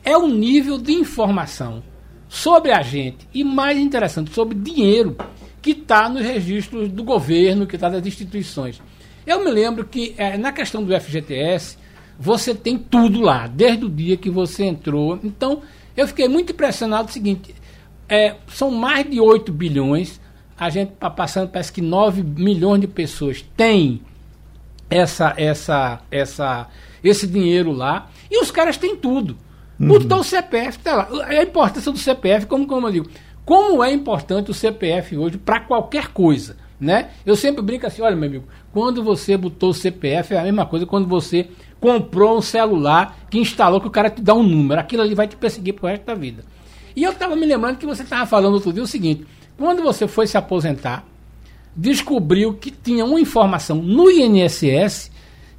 [0.03, 1.83] é o nível de informação
[2.29, 5.17] sobre a gente e, mais interessante, sobre dinheiro
[5.61, 8.81] que está nos registros do governo, que está das instituições.
[9.25, 11.77] Eu me lembro que é, na questão do FGTS,
[12.19, 15.19] você tem tudo lá, desde o dia que você entrou.
[15.23, 15.61] Então,
[15.95, 17.55] eu fiquei muito impressionado o seguinte:
[18.13, 20.21] é, são mais de 8 bilhões.
[20.55, 24.01] A gente está passando, parece que 9 milhões de pessoas têm
[24.87, 26.67] essa, essa, essa,
[27.03, 28.11] esse dinheiro lá.
[28.29, 29.35] E os caras têm tudo.
[29.79, 29.95] Uhum.
[29.95, 31.07] Então o CPF está lá.
[31.25, 33.09] A importância do CPF, como, como eu digo,
[33.43, 36.55] como é importante o CPF hoje para qualquer coisa.
[36.79, 37.09] Né?
[37.25, 40.65] Eu sempre brinco assim, olha meu amigo, quando você botou o CPF é a mesma
[40.65, 41.47] coisa quando você
[41.79, 45.27] comprou um celular que instalou que o cara te dá um número, aquilo ali vai
[45.27, 46.43] te perseguir pro resto da vida.
[46.95, 49.25] E eu estava me lembrando que você estava falando outro dia o seguinte:
[49.57, 51.05] quando você foi se aposentar,
[51.75, 55.11] descobriu que tinha uma informação no INSS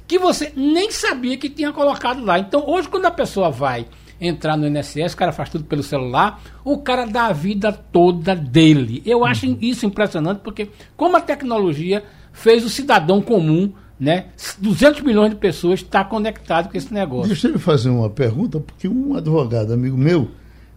[0.07, 2.37] que você nem sabia que tinha colocado lá.
[2.37, 3.87] Então, hoje, quando a pessoa vai
[4.19, 8.35] entrar no INSS, o cara faz tudo pelo celular, o cara dá a vida toda
[8.35, 9.01] dele.
[9.05, 9.57] Eu acho uhum.
[9.59, 14.27] isso impressionante, porque como a tecnologia fez o cidadão comum, né,
[14.59, 17.27] 200 milhões de pessoas estar tá conectado com esse negócio.
[17.27, 20.29] Deixa eu fazer uma pergunta, porque um advogado amigo meu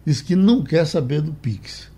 [0.09, 1.89] diz que não quer saber do Pix.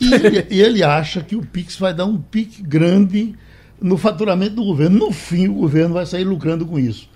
[0.00, 3.34] E ele, ele acha que o Pix vai dar um pique grande
[3.80, 4.98] no faturamento do governo.
[4.98, 7.08] No fim, o governo vai sair lucrando com isso.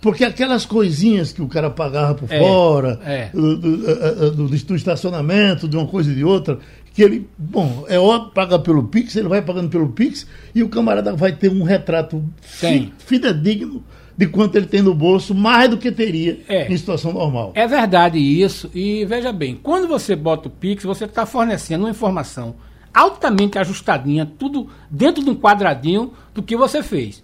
[0.00, 3.30] Porque aquelas coisinhas que o cara pagava por é, fora, é.
[3.32, 6.58] Do, do, do, do, estacionamento, de uma coisa e de outra,
[6.92, 10.68] que ele, bom, é óbvio, paga pelo Pix, ele vai pagando pelo Pix, e o
[10.68, 13.82] camarada vai ter um retrato fi, fidedigno
[14.16, 17.52] de quanto ele tem no bolso, mais do que teria é, em situação normal.
[17.54, 18.70] É verdade isso.
[18.74, 22.54] E veja bem, quando você bota o Pix, você está fornecendo uma informação
[22.94, 27.22] altamente ajustadinha, tudo dentro de um quadradinho do que você fez.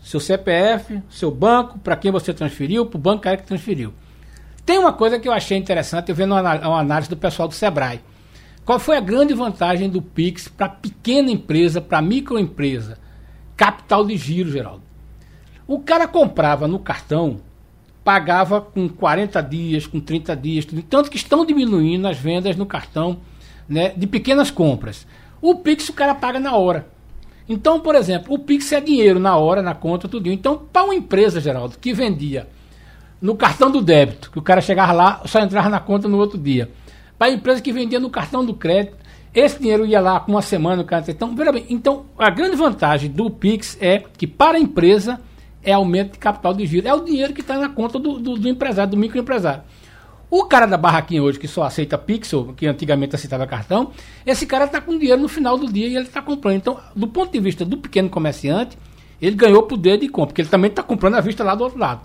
[0.00, 3.92] Seu CPF, seu banco, para quem você transferiu, para o banco que transferiu.
[4.64, 7.54] Tem uma coisa que eu achei interessante, eu vendo uma, uma análise do pessoal do
[7.54, 8.00] Sebrae.
[8.64, 12.98] Qual foi a grande vantagem do Pix para pequena empresa, para microempresa?
[13.56, 14.83] Capital de giro, Geraldo.
[15.66, 17.40] O cara comprava no cartão,
[18.04, 23.18] pagava com 40 dias, com 30 dias, tanto que estão diminuindo as vendas no cartão
[23.68, 25.06] né, de pequenas compras.
[25.40, 26.86] O Pix o cara paga na hora.
[27.48, 30.30] Então, por exemplo, o Pix é dinheiro na hora, na conta, tudo.
[30.30, 32.46] Então, para uma empresa, Geraldo, que vendia
[33.20, 36.38] no cartão do débito, que o cara chegava lá, só entrava na conta no outro
[36.38, 36.70] dia.
[37.18, 38.96] Para a empresa que vendia no cartão do crédito,
[39.34, 41.04] esse dinheiro ia lá com uma semana, o cara.
[41.08, 45.20] Então, bem, então a grande vantagem do Pix é que para a empresa
[45.64, 46.86] é aumento de capital de giro.
[46.86, 49.62] É o dinheiro que está na conta do, do, do, empresário, do microempresário.
[50.30, 53.92] O cara da barraquinha hoje, que só aceita Pixel, que antigamente aceitava cartão,
[54.26, 56.56] esse cara está com dinheiro no final do dia e ele está comprando.
[56.56, 58.76] Então, do ponto de vista do pequeno comerciante,
[59.20, 61.78] ele ganhou poder de compra, porque ele também está comprando à vista lá do outro
[61.78, 62.00] lado.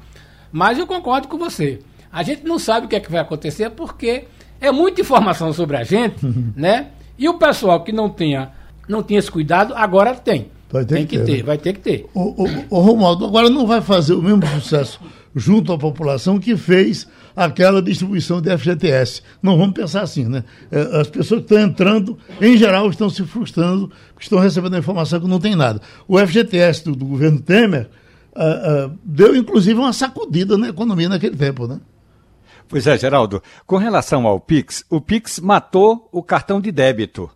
[0.52, 1.80] Mas eu concordo com você.
[2.12, 4.26] A gente não sabe o que é que vai acontecer porque
[4.62, 6.88] é muita informação sobre a gente, né?
[7.18, 8.52] E o pessoal que não tinha,
[8.88, 10.50] não tinha esse cuidado, agora tem.
[10.72, 12.06] Vai ter tem que, que ter, ter, vai ter que ter.
[12.14, 15.00] O, o, o, Romualdo agora não vai fazer o mesmo sucesso
[15.36, 19.24] junto à população que fez aquela distribuição de FGTS.
[19.42, 20.44] Não vamos pensar assim, né?
[20.72, 24.80] É, as pessoas que estão entrando, em geral, estão se frustrando, porque estão recebendo a
[24.80, 25.82] informação que não tem nada.
[26.08, 27.90] O FGTS do, do governo Temer
[28.36, 31.80] uh, uh, deu, inclusive, uma sacudida na economia naquele tempo, né?
[32.68, 33.42] Pois é, Geraldo.
[33.66, 37.28] Com relação ao Pix, o Pix matou o cartão de débito.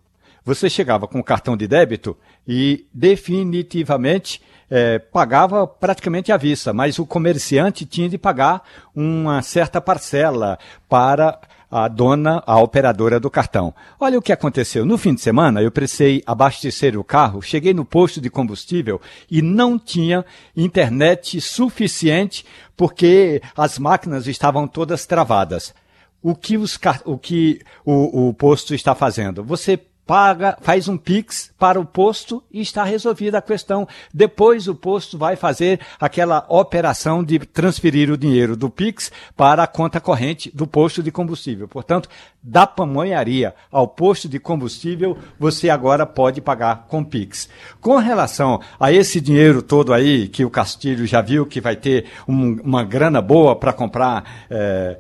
[0.46, 2.18] Você chegava com o cartão de débito
[2.48, 8.64] e definitivamente é, pagava praticamente à vista, mas o comerciante tinha de pagar
[8.96, 10.58] uma certa parcela
[10.90, 13.74] para a dona, a operadora do cartão.
[14.00, 14.86] Olha o que aconteceu.
[14.86, 19.42] No fim de semana, eu precisei abastecer o carro, cheguei no posto de combustível e
[19.42, 20.24] não tinha
[20.56, 22.46] internet suficiente
[22.78, 25.74] porque as máquinas estavam todas travadas.
[26.22, 29.44] O que, os, o, que o, o posto está fazendo?
[29.44, 33.88] Você paga, faz um Pix para o posto e está resolvida a questão.
[34.14, 39.68] Depois o posto vai fazer aquela operação de transferir o dinheiro do Pix para a
[39.68, 41.68] conta corrente do posto de combustível.
[41.68, 42.10] Portanto,
[42.42, 47.50] da pamonharia ao posto de combustível, você agora pode pagar com Pix.
[47.80, 52.06] Com relação a esse dinheiro todo aí, que o Castilho já viu que vai ter
[52.28, 54.46] um, uma grana boa para comprar.
[54.50, 54.98] É,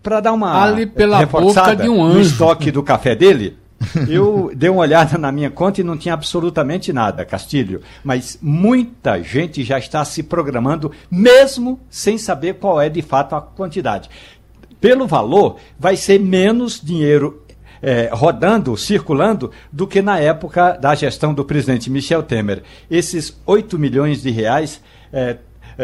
[0.00, 2.14] para dar uma Ali pela reforçada boca de um anjo.
[2.14, 3.58] no estoque do café dele,
[4.08, 7.80] eu dei uma olhada na minha conta e não tinha absolutamente nada, Castilho.
[8.02, 13.40] Mas muita gente já está se programando, mesmo sem saber qual é de fato a
[13.40, 14.08] quantidade.
[14.80, 17.42] Pelo valor, vai ser menos dinheiro
[17.82, 22.62] é, rodando, circulando, do que na época da gestão do presidente Michel Temer.
[22.90, 24.80] Esses 8 milhões de reais
[25.12, 25.38] é,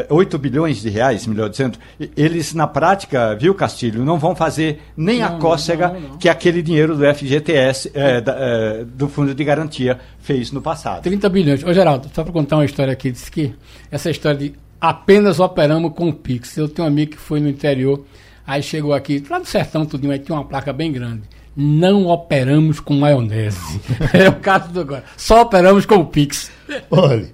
[0.08, 1.78] 8 bilhões de reais, melhor dizendo,
[2.16, 6.28] eles na prática, viu, Castilho, não vão fazer nem não, a cócega não, não, que
[6.28, 11.02] aquele dinheiro do FGTS, é, da, é, do Fundo de Garantia, fez no passado.
[11.02, 11.64] 30 bilhões.
[11.64, 13.54] Ô, Geraldo, só para contar uma história aqui, disse que
[13.90, 16.56] essa história de apenas operamos com o Pix.
[16.56, 18.04] Eu tenho um amigo que foi no interior,
[18.44, 21.22] aí chegou aqui, lá no sertão tudinho, aí tinha uma placa bem grande
[21.56, 23.80] não operamos com maionese.
[24.12, 25.04] é o caso do agora.
[25.16, 26.50] Só operamos com o Pix.
[26.90, 27.28] Olha,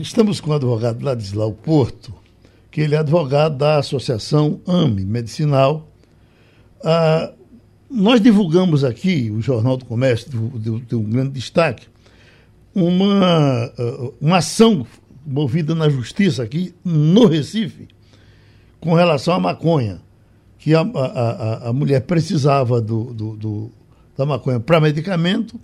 [0.00, 2.14] estamos com o advogado Ladislau Porto,
[2.70, 5.88] que ele é advogado da Associação AME Medicinal.
[6.84, 7.32] Ah,
[7.90, 11.86] nós divulgamos aqui, o Jornal do Comércio deu, um grande destaque,
[12.74, 14.86] uma, ah, uma ação
[15.26, 17.88] movida na justiça aqui no Recife
[18.80, 20.00] com relação à maconha,
[20.58, 23.72] que a, a, a mulher precisava do, do, do
[24.16, 25.60] da maconha para medicamento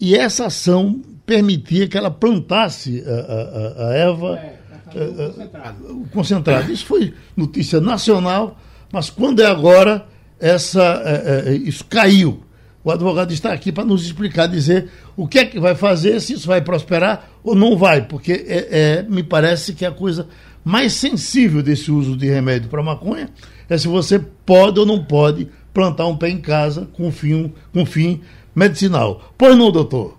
[0.00, 4.58] e essa ação permitia que ela plantasse a, a, a erva é,
[5.00, 6.08] uh, concentrado.
[6.12, 6.72] concentrado.
[6.72, 8.58] Isso foi notícia nacional,
[8.92, 10.06] mas quando é agora,
[10.38, 12.42] essa, uh, isso caiu.
[12.84, 16.34] O advogado está aqui para nos explicar, dizer o que é que vai fazer, se
[16.34, 20.28] isso vai prosperar ou não vai, porque é, é me parece que a coisa
[20.62, 23.30] mais sensível desse uso de remédio para maconha
[23.68, 27.86] é se você pode ou não pode plantar um pé em casa com fim, com
[27.86, 28.20] fim
[28.54, 29.32] medicinal.
[29.36, 30.18] Pois não, doutor?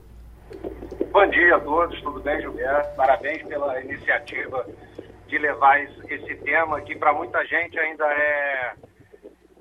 [1.16, 2.94] Bom dia a todos, tudo bem, Gilberto?
[2.98, 4.68] Parabéns pela iniciativa
[5.28, 8.74] de levar esse tema que para muita gente ainda é,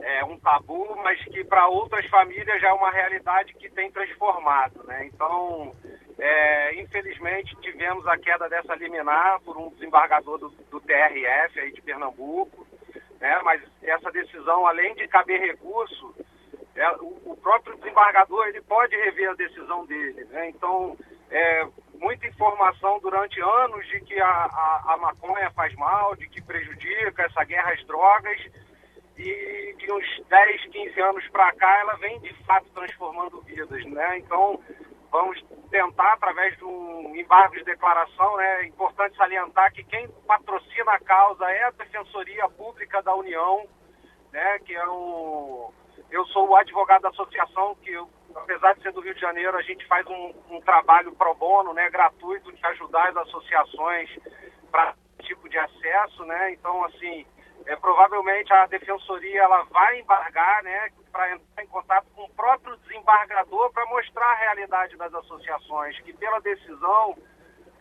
[0.01, 4.83] é um tabu, mas que para outras famílias já é uma realidade que tem transformado,
[4.83, 5.07] né?
[5.07, 5.73] Então,
[6.19, 11.81] é, infelizmente, tivemos a queda dessa liminar por um desembargador do, do TRF aí de
[11.83, 12.67] Pernambuco,
[13.21, 13.40] né?
[13.45, 16.17] Mas essa decisão, além de caber recurso,
[16.75, 20.49] é, o, o, próprio desembargador ele pode rever a decisão dele, né?
[20.49, 20.97] Então,
[21.30, 21.66] é,
[21.98, 27.22] muita informação durante anos de que a, a, a, maconha faz mal, de que prejudica
[27.22, 28.40] essa guerra às drogas,
[29.16, 34.18] e de uns 10, 15 anos para cá ela vem de fato transformando vidas, né?
[34.18, 34.60] Então
[35.10, 38.62] vamos tentar através de um embargo de declaração, né?
[38.62, 43.64] É importante salientar que quem patrocina a causa é a Defensoria Pública da União,
[44.33, 44.58] né?
[44.60, 45.72] Que é o
[46.11, 49.57] eu sou o advogado da associação que eu apesar de ser do Rio de Janeiro,
[49.57, 54.11] a gente faz um, um trabalho pro bono, né, gratuito, de ajudar as associações
[54.71, 56.52] para tipo de acesso, né?
[56.52, 57.25] Então, assim,
[57.67, 62.77] é, provavelmente a defensoria ela vai embargar, né, para entrar em contato com o próprio
[62.79, 67.17] desembargador para mostrar a realidade das associações, que pela decisão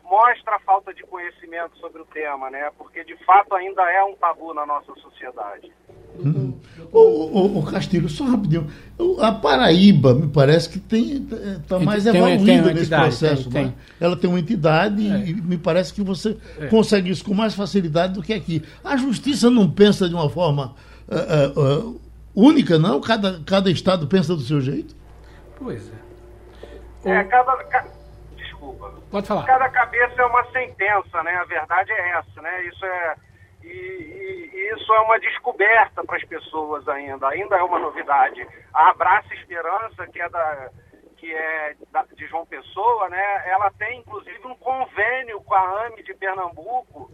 [0.04, 2.72] mostra a falta de conhecimento sobre o tema, né?
[2.78, 5.74] Porque de fato ainda é um tabu na nossa sociedade.
[6.20, 6.54] Hum.
[6.92, 8.68] O, o, o, Castilho, só rapidinho.
[9.20, 11.28] A Paraíba, me parece que tem
[11.60, 13.50] está mais tem, evoluída tem nesse entidade, processo.
[13.50, 13.74] Tem, né?
[14.00, 15.26] Ela tem uma entidade é.
[15.26, 16.68] e me parece que você é.
[16.68, 18.64] consegue isso com mais facilidade do que aqui.
[18.84, 20.76] A justiça não pensa de uma forma
[21.08, 22.02] uh, uh,
[22.36, 23.02] única, não?
[23.02, 24.96] Cada, cada estado pensa do seu jeito?
[25.58, 26.04] Pois é.
[27.06, 27.58] É, cada,
[28.38, 28.94] desculpa.
[29.10, 29.44] Pode falar.
[29.46, 31.32] Cada cabeça é uma sentença, né?
[31.32, 32.66] A verdade é essa, né?
[32.68, 33.16] Isso é
[33.64, 38.46] e, e, isso é uma descoberta para as pessoas ainda, ainda é uma novidade.
[38.74, 40.70] A Abraça Esperança, que é da
[41.18, 41.76] que é
[42.16, 43.50] de João Pessoa, né?
[43.50, 47.10] Ela tem inclusive um convênio com a AME de Pernambuco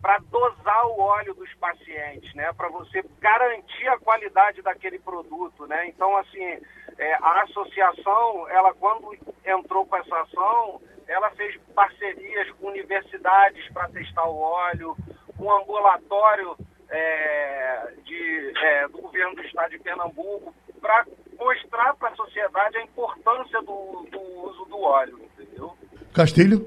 [0.00, 2.50] para dosar o óleo dos pacientes, né?
[2.54, 5.86] Para você garantir a qualidade daquele produto, né?
[5.86, 6.58] Então, assim,
[6.98, 9.14] é, a associação, ela quando
[9.44, 14.96] entrou com essa ação, ela fez parcerias com universidades para testar o óleo,
[15.42, 16.56] um ambulatório
[16.88, 21.04] é, de, é, do governo do estado de Pernambuco para
[21.38, 25.72] mostrar para a sociedade a importância do, do, uso do óleo, entendeu?
[26.12, 26.66] Castilho?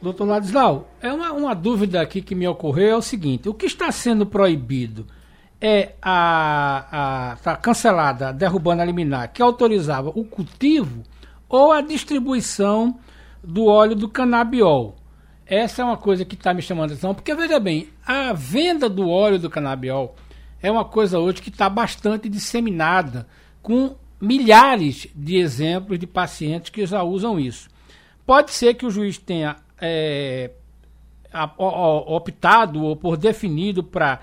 [0.00, 3.66] Doutor Ladislau, é uma, uma dúvida aqui que me ocorreu é o seguinte, o que
[3.66, 5.06] está sendo proibido
[5.60, 11.02] é a, a tá cancelada, derrubando a liminar, que autorizava o cultivo
[11.48, 12.98] ou a distribuição
[13.42, 14.94] do óleo do canabiol?
[15.46, 18.88] Essa é uma coisa que está me chamando a atenção, porque veja bem, a venda
[18.88, 20.16] do óleo do canabiol
[20.62, 23.26] é uma coisa hoje que está bastante disseminada,
[23.62, 27.68] com milhares de exemplos de pacientes que já usam isso.
[28.24, 30.50] Pode ser que o juiz tenha é,
[31.58, 34.20] optado ou por definido para,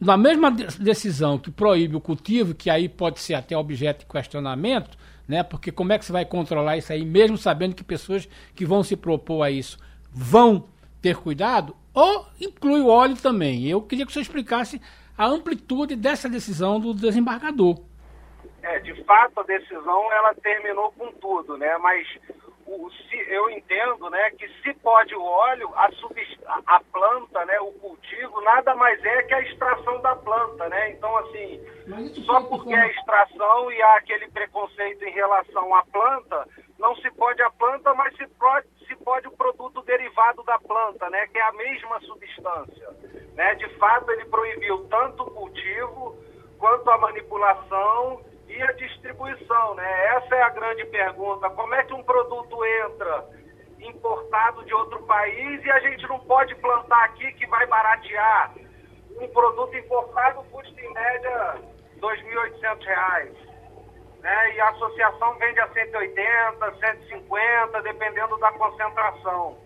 [0.00, 4.96] na mesma decisão que proíbe o cultivo, que aí pode ser até objeto de questionamento,
[5.28, 5.42] né?
[5.42, 8.82] porque como é que você vai controlar isso aí, mesmo sabendo que pessoas que vão
[8.82, 9.76] se propor a isso
[10.12, 10.68] vão
[11.00, 13.66] ter cuidado, ou inclui o óleo também.
[13.66, 14.80] Eu queria que você explicasse
[15.16, 17.80] a amplitude dessa decisão do desembargador.
[18.62, 21.78] É, de fato a decisão ela terminou com tudo, né?
[21.78, 22.06] Mas
[22.70, 27.58] o, se, eu entendo, né, que se pode o óleo, a, a, a, planta, né,
[27.60, 30.90] o cultivo nada mais é que a extração da planta, né?
[30.92, 31.60] Então assim,
[32.24, 36.46] só porque é extração e há aquele preconceito em relação à planta,
[36.78, 41.08] não se pode a planta, mas se pode se pode o produto derivado da planta,
[41.10, 42.88] né, que é a mesma substância.
[43.34, 43.54] Né?
[43.54, 46.16] De fato, ele proibiu tanto o cultivo
[46.58, 49.74] quanto a manipulação e a distribuição.
[49.74, 50.06] Né?
[50.16, 51.48] Essa é a grande pergunta.
[51.50, 53.24] Como é que um produto entra
[53.80, 58.54] importado de outro país e a gente não pode plantar aqui que vai baratear?
[59.20, 61.54] Um produto importado custa em média
[61.94, 63.50] R$ 2.800
[64.22, 64.54] né?
[64.54, 69.58] E a associação vende a 180, 150, dependendo da concentração.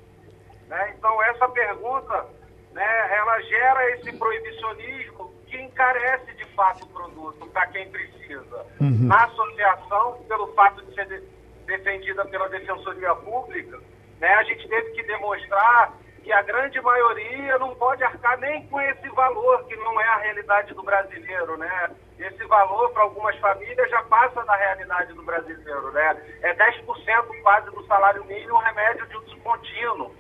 [0.69, 0.95] Né?
[0.97, 2.27] Então essa pergunta,
[2.73, 5.24] né, ela gera esse proibicionismo
[5.55, 8.67] que encarece de fato o produto para quem precisa.
[8.81, 9.07] Uhum.
[9.07, 11.23] Na associação, pelo fato de ser de,
[11.65, 13.81] defendida pela Defensoria Pública,
[14.21, 15.93] né, a gente teve que demonstrar
[16.25, 20.17] que a grande maioria não pode arcar nem com esse valor, que não é a
[20.17, 21.91] realidade do brasileiro, né?
[22.19, 26.39] Esse valor, para algumas famílias, já passa da realidade do brasileiro, né?
[26.43, 30.15] É 10% quase do salário mínimo remédio de uso contínuo.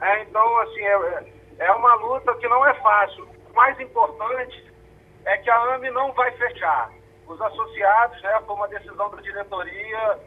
[0.00, 3.31] É, então, assim, é, é uma luta que não é fácil.
[3.54, 4.72] Mais importante
[5.24, 6.90] é que a AME não vai fechar.
[7.26, 10.18] Os associados, né, foi uma decisão da diretoria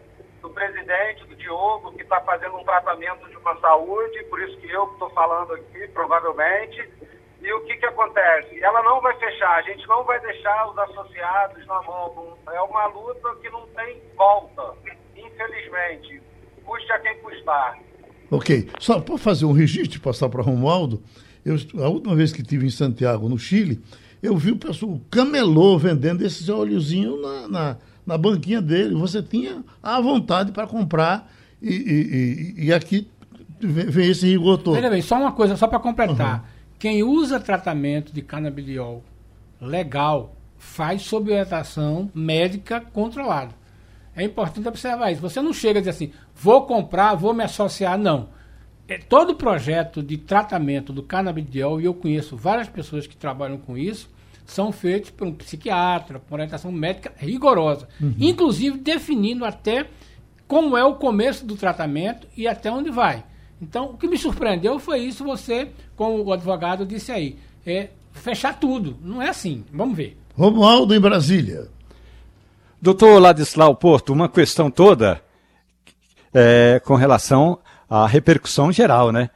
[0.42, 4.70] do presidente, do Diogo, que está fazendo um tratamento de uma saúde, por isso que
[4.70, 6.90] eu estou falando aqui, provavelmente.
[7.42, 8.64] E o que, que acontece?
[8.64, 12.38] Ela não vai fechar, a gente não vai deixar os associados na mão.
[12.52, 14.74] É uma luta que não tem volta,
[15.16, 16.22] infelizmente.
[16.64, 17.78] Custe a quem custar.
[18.32, 18.70] Ok.
[18.80, 21.04] Só para fazer um registro e passar para Romualdo,
[21.46, 23.82] eu, a última vez que estive em Santiago, no Chile,
[24.22, 28.94] eu vi o pessoal, o camelô vendendo esses óleozinhos na, na na banquinha dele.
[28.96, 31.32] Você tinha a vontade para comprar
[31.62, 33.10] e, e, e, e, aqui
[33.60, 34.76] vem esse rigor todo.
[34.76, 36.40] Veja bem, só uma coisa, só para completar.
[36.40, 36.46] Uhum.
[36.78, 39.04] Quem usa tratamento de canabidiol
[39.60, 43.54] legal faz sob orientação médica controlada.
[44.16, 45.22] É importante observar isso.
[45.22, 48.30] Você não chega a dizer assim, vou comprar, vou me associar, não.
[48.88, 53.78] É, todo projeto de tratamento do canabidiol, e eu conheço várias pessoas que trabalham com
[53.78, 54.10] isso,
[54.46, 58.14] são feitos por um psiquiatra, por orientação médica rigorosa, uhum.
[58.20, 59.88] inclusive definindo até
[60.48, 63.24] como é o começo do tratamento e até onde vai.
[63.60, 68.60] Então, o que me surpreendeu foi isso, você, como o advogado disse aí, é fechar
[68.60, 68.98] tudo.
[69.02, 69.64] Não é assim.
[69.72, 70.18] Vamos ver.
[70.36, 71.70] Romualdo em Brasília.
[72.82, 75.22] Doutor Ladislau Porto, uma questão toda
[76.34, 77.58] é, com relação
[77.90, 79.30] a repercussão geral, né?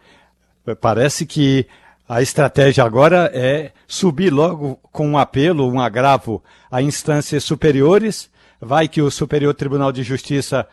[0.82, 1.66] Parece que
[2.08, 8.30] a estratégia agora é subir logo com um apelo, um agravo a instâncias superiores.
[8.60, 10.68] Vai que o Superior Tribunal de Justiça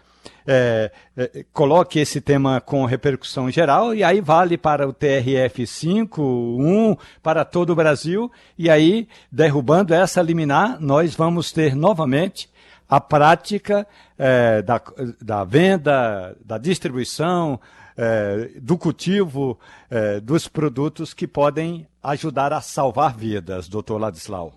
[0.46, 6.22] é, é, coloque esse tema com repercussão geral e aí vale para o TRF 5,
[6.22, 8.30] 1, para todo o Brasil.
[8.56, 12.48] E aí, derrubando essa liminar, nós vamos ter novamente
[12.89, 13.87] a prática
[14.18, 14.80] é, da,
[15.20, 17.61] da venda, da distribuição,
[17.97, 19.59] é, do cultivo
[19.91, 24.53] é, dos produtos que podem ajudar a salvar vidas, doutor Ladislau.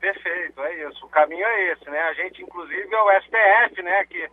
[0.00, 1.04] Perfeito, é isso.
[1.04, 2.00] O caminho é esse, né?
[2.00, 4.04] A gente, inclusive, é o STF, né?
[4.06, 4.28] Que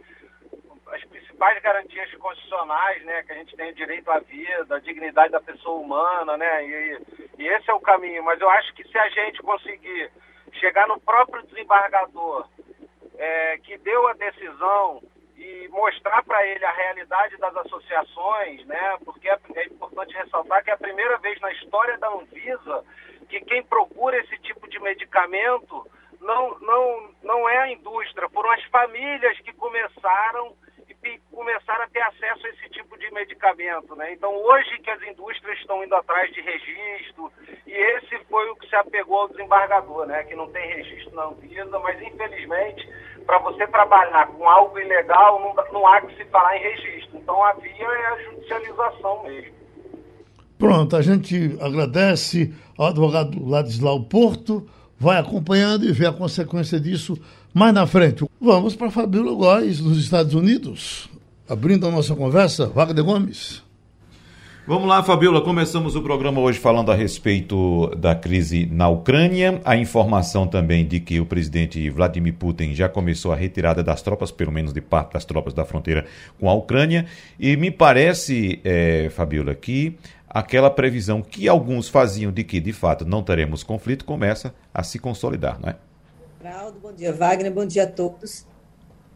[0.92, 3.22] as principais garantias constitucionais, né?
[3.24, 6.66] Que a gente tem o direito à vida, a dignidade da pessoa humana, né?
[6.66, 7.02] E,
[7.38, 8.24] e esse é o caminho.
[8.24, 10.10] Mas eu acho que se a gente conseguir
[10.54, 12.48] chegar no próprio desembargador
[13.20, 15.03] é, que deu a decisão
[15.38, 18.97] e mostrar para ele a realidade das associações, né?
[19.03, 22.84] Porque é, é, importante ressaltar que é a primeira vez na história da Anvisa
[23.30, 25.86] que quem procura esse tipo de medicamento
[26.20, 30.55] não, não, não é a indústria, foram as famílias que começaram
[30.88, 34.11] e começaram a ter acesso a esse tipo de medicamento, né?
[34.13, 37.32] Então hoje que as indústrias estão indo atrás de registro
[37.65, 40.24] e esse foi o que se apegou ao desembargador, né?
[40.24, 42.88] Que não tem registro na Anvisa, mas infelizmente
[43.30, 47.19] para você trabalhar com algo ilegal, não, não há que se falar em registro.
[47.19, 49.53] Então a via é a judicialização mesmo.
[50.57, 54.67] Pronto, a gente agradece ao advogado Ladislau Porto,
[54.97, 57.21] vai acompanhando e vê a consequência disso
[57.53, 58.25] mais na frente.
[58.41, 61.07] Vamos para Fabíola Góes, nos Estados Unidos,
[61.47, 63.63] abrindo a nossa conversa, Wagner Gomes.
[64.70, 65.41] Vamos lá, Fabiola.
[65.41, 69.59] Começamos o programa hoje falando a respeito da crise na Ucrânia.
[69.65, 74.32] A informação também de que o presidente Vladimir Putin já começou a retirada das tropas,
[74.32, 76.05] pelo menos de parte das tropas da fronteira
[76.39, 77.07] com a Ucrânia.
[77.39, 79.97] E me parece, é, Fabiola, que
[80.30, 84.99] aquela previsão que alguns faziam de que, de fato, não teremos conflito começa a se
[84.99, 85.76] consolidar, não é?
[86.80, 87.51] Bom dia, Wagner.
[87.51, 88.45] Bom dia a todos.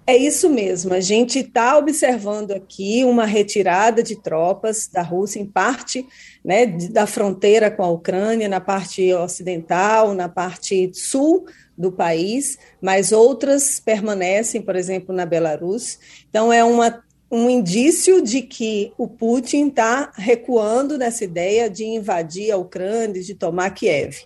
[0.06, 5.46] É isso mesmo, a gente está observando aqui uma retirada de tropas da Rússia, em
[5.46, 6.06] parte
[6.44, 11.46] né, da fronteira com a Ucrânia, na parte ocidental, na parte sul
[11.78, 15.98] do país, mas outras permanecem, por exemplo, na Belarus.
[16.30, 17.02] Então, é uma,
[17.32, 23.36] um indício de que o Putin está recuando nessa ideia de invadir a Ucrânia, de
[23.36, 24.18] tomar Kiev.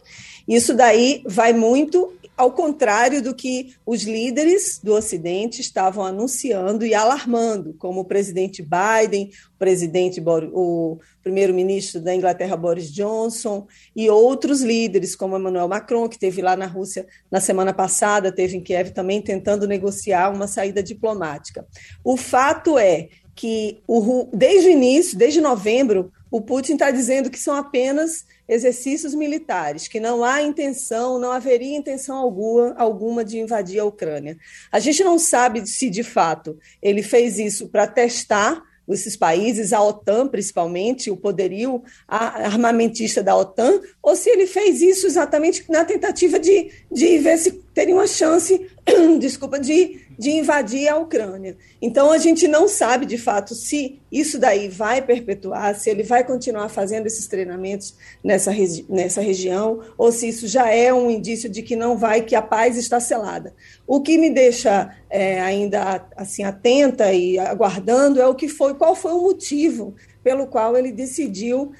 [0.47, 6.93] Isso daí vai muito ao contrário do que os líderes do Ocidente estavam anunciando e
[6.93, 10.23] alarmando, como o presidente Biden, o presidente
[10.53, 13.65] o primeiro-ministro da Inglaterra Boris Johnson
[13.95, 18.55] e outros líderes, como Emmanuel Macron, que teve lá na Rússia na semana passada, teve
[18.55, 21.65] em Kiev também tentando negociar uma saída diplomática.
[22.03, 27.39] O fato é que o, desde o início, desde novembro, o Putin está dizendo que
[27.39, 33.80] são apenas exercícios militares, que não há intenção, não haveria intenção alguma, alguma de invadir
[33.80, 34.38] a Ucrânia.
[34.71, 38.63] A gente não sabe se, de fato, ele fez isso para testar
[38.93, 45.05] esses países, a OTAN principalmente, o poderio armamentista da OTAN, ou se ele fez isso
[45.05, 48.65] exatamente na tentativa de, de ver se teria uma chance,
[49.19, 51.55] desculpa, de de invadir a Ucrânia.
[51.82, 56.24] Então a gente não sabe de fato se isso daí vai perpetuar, se ele vai
[56.24, 61.49] continuar fazendo esses treinamentos nessa, regi nessa região, ou se isso já é um indício
[61.49, 63.53] de que não vai, que a paz está selada.
[63.86, 68.95] O que me deixa é, ainda assim atenta e aguardando é o que foi, qual
[68.95, 69.93] foi o motivo
[70.24, 71.72] pelo qual ele decidiu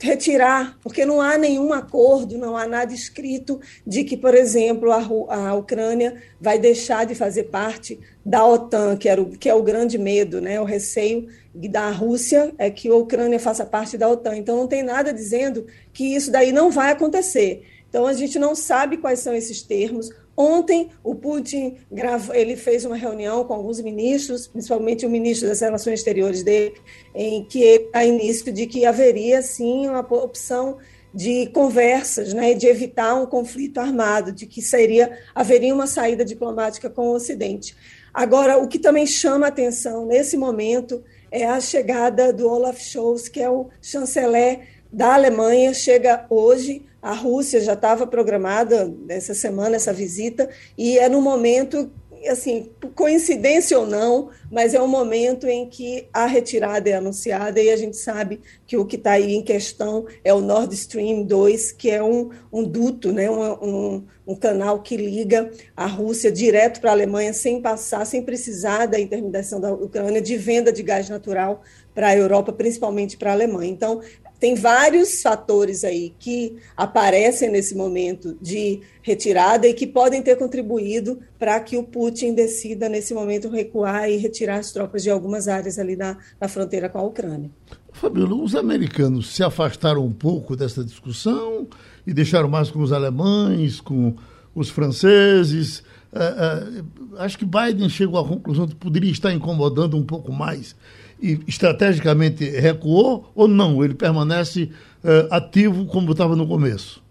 [0.00, 5.02] retirar, porque não há nenhum acordo, não há nada escrito de que, por exemplo, a,
[5.34, 9.62] a Ucrânia vai deixar de fazer parte da OTAN, que, era o, que é o
[9.62, 10.60] grande medo, né?
[10.60, 14.36] o receio da Rússia é que a Ucrânia faça parte da OTAN.
[14.36, 17.64] Então, não tem nada dizendo que isso daí não vai acontecer.
[17.88, 20.10] Então, a gente não sabe quais são esses termos.
[20.36, 25.60] Ontem, o Putin gravou, ele fez uma reunião com alguns ministros, principalmente o ministro das
[25.60, 26.74] Relações Exteriores dele,
[27.14, 30.76] em que dá início de que haveria, sim, uma opção
[31.14, 36.90] de conversas, né, de evitar um conflito armado, de que seria haveria uma saída diplomática
[36.90, 37.74] com o Ocidente.
[38.12, 43.40] Agora, o que também chama atenção nesse momento é a chegada do Olaf Scholz, que
[43.40, 44.60] é o chanceler
[44.92, 51.08] da Alemanha, chega hoje a Rússia já estava programada essa semana essa visita e é
[51.08, 51.88] no momento
[52.28, 57.70] assim, coincidência ou não, mas é um momento em que a retirada é anunciada e
[57.70, 61.70] a gente sabe que o que está aí em questão é o Nord Stream 2,
[61.72, 66.80] que é um, um duto, né, um, um, um canal que liga a Rússia direto
[66.80, 71.08] para a Alemanha sem passar, sem precisar da intermediação da Ucrânia de venda de gás
[71.08, 71.62] natural
[71.94, 73.70] para a Europa, principalmente para a Alemanha.
[73.70, 74.00] Então,
[74.38, 81.20] tem vários fatores aí que aparecem nesse momento de retirada e que podem ter contribuído
[81.38, 85.78] para que o Putin decida, nesse momento, recuar e retirar as tropas de algumas áreas
[85.78, 87.50] ali na, na fronteira com a Ucrânia.
[87.92, 91.66] Fabiola, os americanos se afastaram um pouco dessa discussão
[92.06, 94.14] e deixaram mais com os alemães, com
[94.54, 95.82] os franceses.
[96.12, 100.30] Uh, uh, acho que Biden chegou à conclusão de que poderia estar incomodando um pouco
[100.30, 100.76] mais
[101.20, 103.82] e estrategicamente recuou ou não?
[103.84, 104.70] Ele permanece
[105.04, 107.02] uh, ativo como estava no começo?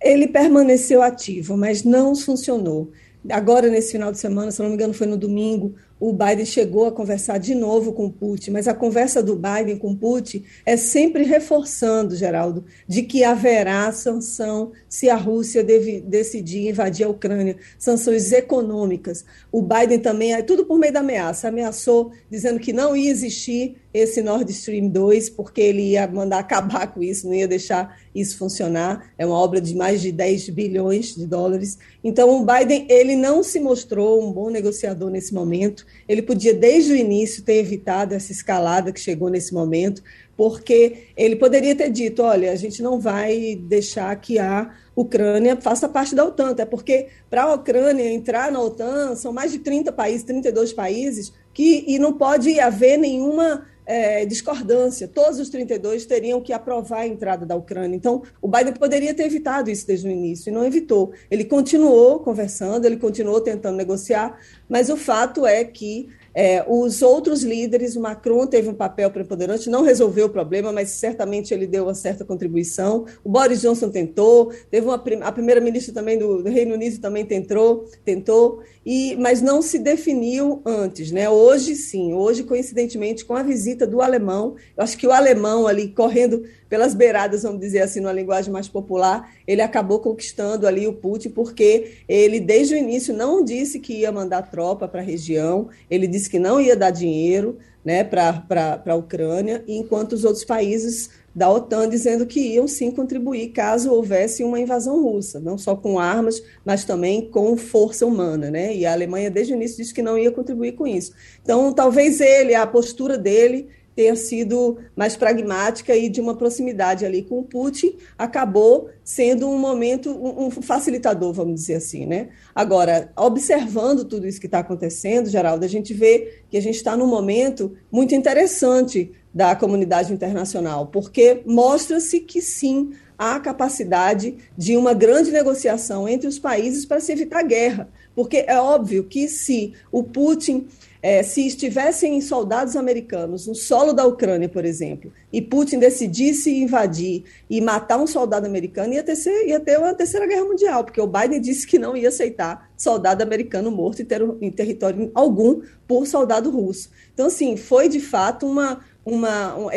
[0.00, 2.90] Ele permaneceu ativo, mas não funcionou.
[3.30, 6.86] Agora, nesse final de semana, se não me engano, foi no domingo, o Biden chegou
[6.86, 11.24] a conversar de novo com Putin, mas a conversa do Biden com Putin é sempre
[11.24, 18.32] reforçando, Geraldo, de que haverá sanção se a Rússia deve, decidir invadir a Ucrânia, sanções
[18.32, 19.26] econômicas.
[19.52, 23.76] O Biden também, é tudo por meio da ameaça, ameaçou dizendo que não ia existir
[23.92, 28.38] esse Nord Stream 2, porque ele ia mandar acabar com isso, não ia deixar isso
[28.38, 29.12] funcionar.
[29.18, 31.78] É uma obra de mais de 10 bilhões de dólares.
[32.02, 35.84] Então, o Biden ele não se mostrou um bom negociador nesse momento.
[36.08, 40.02] Ele podia, desde o início, ter evitado essa escalada que chegou nesse momento,
[40.36, 45.88] porque ele poderia ter dito: olha, a gente não vai deixar que a Ucrânia faça
[45.88, 49.92] parte da OTAN, até porque para a Ucrânia entrar na OTAN são mais de 30
[49.92, 55.08] países, 32 países, que, e não pode haver nenhuma é, discordância.
[55.08, 57.96] Todos os 32 teriam que aprovar a entrada da Ucrânia.
[57.96, 61.12] Então, o Biden poderia ter evitado isso desde o início e não evitou.
[61.28, 64.38] Ele continuou conversando, ele continuou tentando negociar,
[64.68, 69.68] mas o fato é que é, os outros líderes, o Macron teve um papel preponderante,
[69.68, 73.04] não resolveu o problema, mas certamente ele deu uma certa contribuição.
[73.24, 77.84] O Boris Johnson tentou, teve uma, a primeira-ministra também do, do, Reino Unido também tentou,
[78.04, 81.10] tentou, e, mas não se definiu antes.
[81.10, 81.28] Né?
[81.28, 85.88] Hoje, sim, hoje, coincidentemente, com a visita do alemão, eu acho que o alemão ali
[85.88, 90.92] correndo pelas beiradas, vamos dizer assim, numa linguagem mais popular, ele acabou conquistando ali o
[90.92, 95.68] Putin, porque ele, desde o início, não disse que ia mandar tropa para a região,
[95.90, 101.10] ele disse que não ia dar dinheiro né, para a Ucrânia, enquanto os outros países
[101.34, 105.98] da OTAN dizendo que iam sim contribuir caso houvesse uma invasão russa, não só com
[105.98, 108.74] armas, mas também com força humana, né?
[108.74, 111.12] E a Alemanha desde o início disse que não ia contribuir com isso.
[111.42, 113.68] Então, talvez ele, a postura dele
[114.00, 119.58] tenha sido mais pragmática e de uma proximidade ali com o Putin, acabou sendo um
[119.58, 122.30] momento, um facilitador, vamos dizer assim, né?
[122.54, 126.96] Agora, observando tudo isso que está acontecendo, Geraldo, a gente vê que a gente está
[126.96, 134.94] num momento muito interessante da comunidade internacional, porque mostra-se que sim, há capacidade de uma
[134.94, 137.86] grande negociação entre os países para se evitar guerra.
[138.14, 140.66] Porque é óbvio que se o Putin
[141.02, 147.24] é, se estivessem soldados americanos no solo da Ucrânia, por exemplo, e Putin decidisse invadir
[147.48, 151.06] e matar um soldado americano, ia ter, ia ter uma terceira guerra mundial, porque o
[151.06, 156.06] Biden disse que não ia aceitar soldado americano morto em, ter, em território algum por
[156.06, 156.90] soldado russo.
[157.14, 159.68] Então, assim, foi de fato uma, uma, um,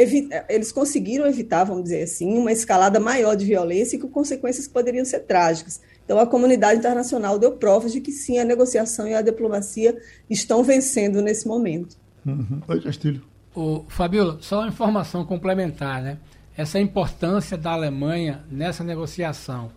[0.49, 4.73] eles conseguiram evitar, vamos dizer assim, uma escalada maior de violência e com consequências que
[4.73, 5.79] poderiam ser trágicas.
[6.05, 9.97] Então, a comunidade internacional deu provas de que sim, a negociação e a diplomacia
[10.29, 11.95] estão vencendo nesse momento.
[12.25, 12.61] Uhum.
[12.67, 13.21] Oi, Castilho.
[13.55, 16.17] O, Fabiola, só uma informação complementar, né?
[16.57, 19.71] Essa importância da Alemanha nessa negociação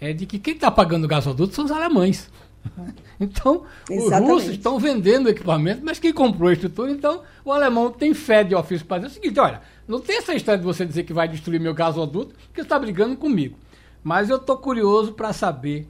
[0.00, 2.30] é de que quem está pagando o gasoduto são os alemães.
[3.18, 4.24] Então, Exatamente.
[4.24, 8.44] os russos estão vendendo equipamento, mas quem comprou a estrutura, então o alemão tem fé
[8.44, 11.14] de ofício para dizer o seguinte: olha, não tem essa história de você dizer que
[11.14, 13.56] vai destruir meu gasoduto, porque está brigando comigo.
[14.06, 15.88] Mas eu estou curioso para saber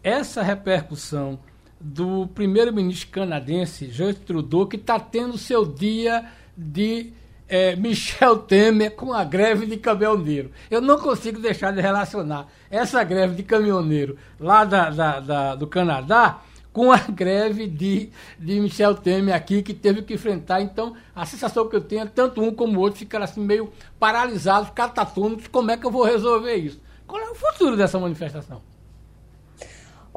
[0.00, 1.40] essa repercussão
[1.80, 6.24] do primeiro-ministro canadense, Justin Trudeau, que está tendo seu dia
[6.56, 7.12] de
[7.48, 10.52] é, Michel Temer com a greve de caminhoneiro.
[10.70, 15.66] Eu não consigo deixar de relacionar essa greve de caminhoneiro lá da, da, da, do
[15.66, 16.40] Canadá
[16.72, 20.60] com a greve de, de Michel Temer aqui, que teve que enfrentar.
[20.60, 23.72] Então, a sensação que eu tenho é tanto um como o outro ficaram assim meio
[23.98, 26.86] paralisados, catatônicos, como é que eu vou resolver isso?
[27.08, 28.60] Qual é o futuro dessa manifestação?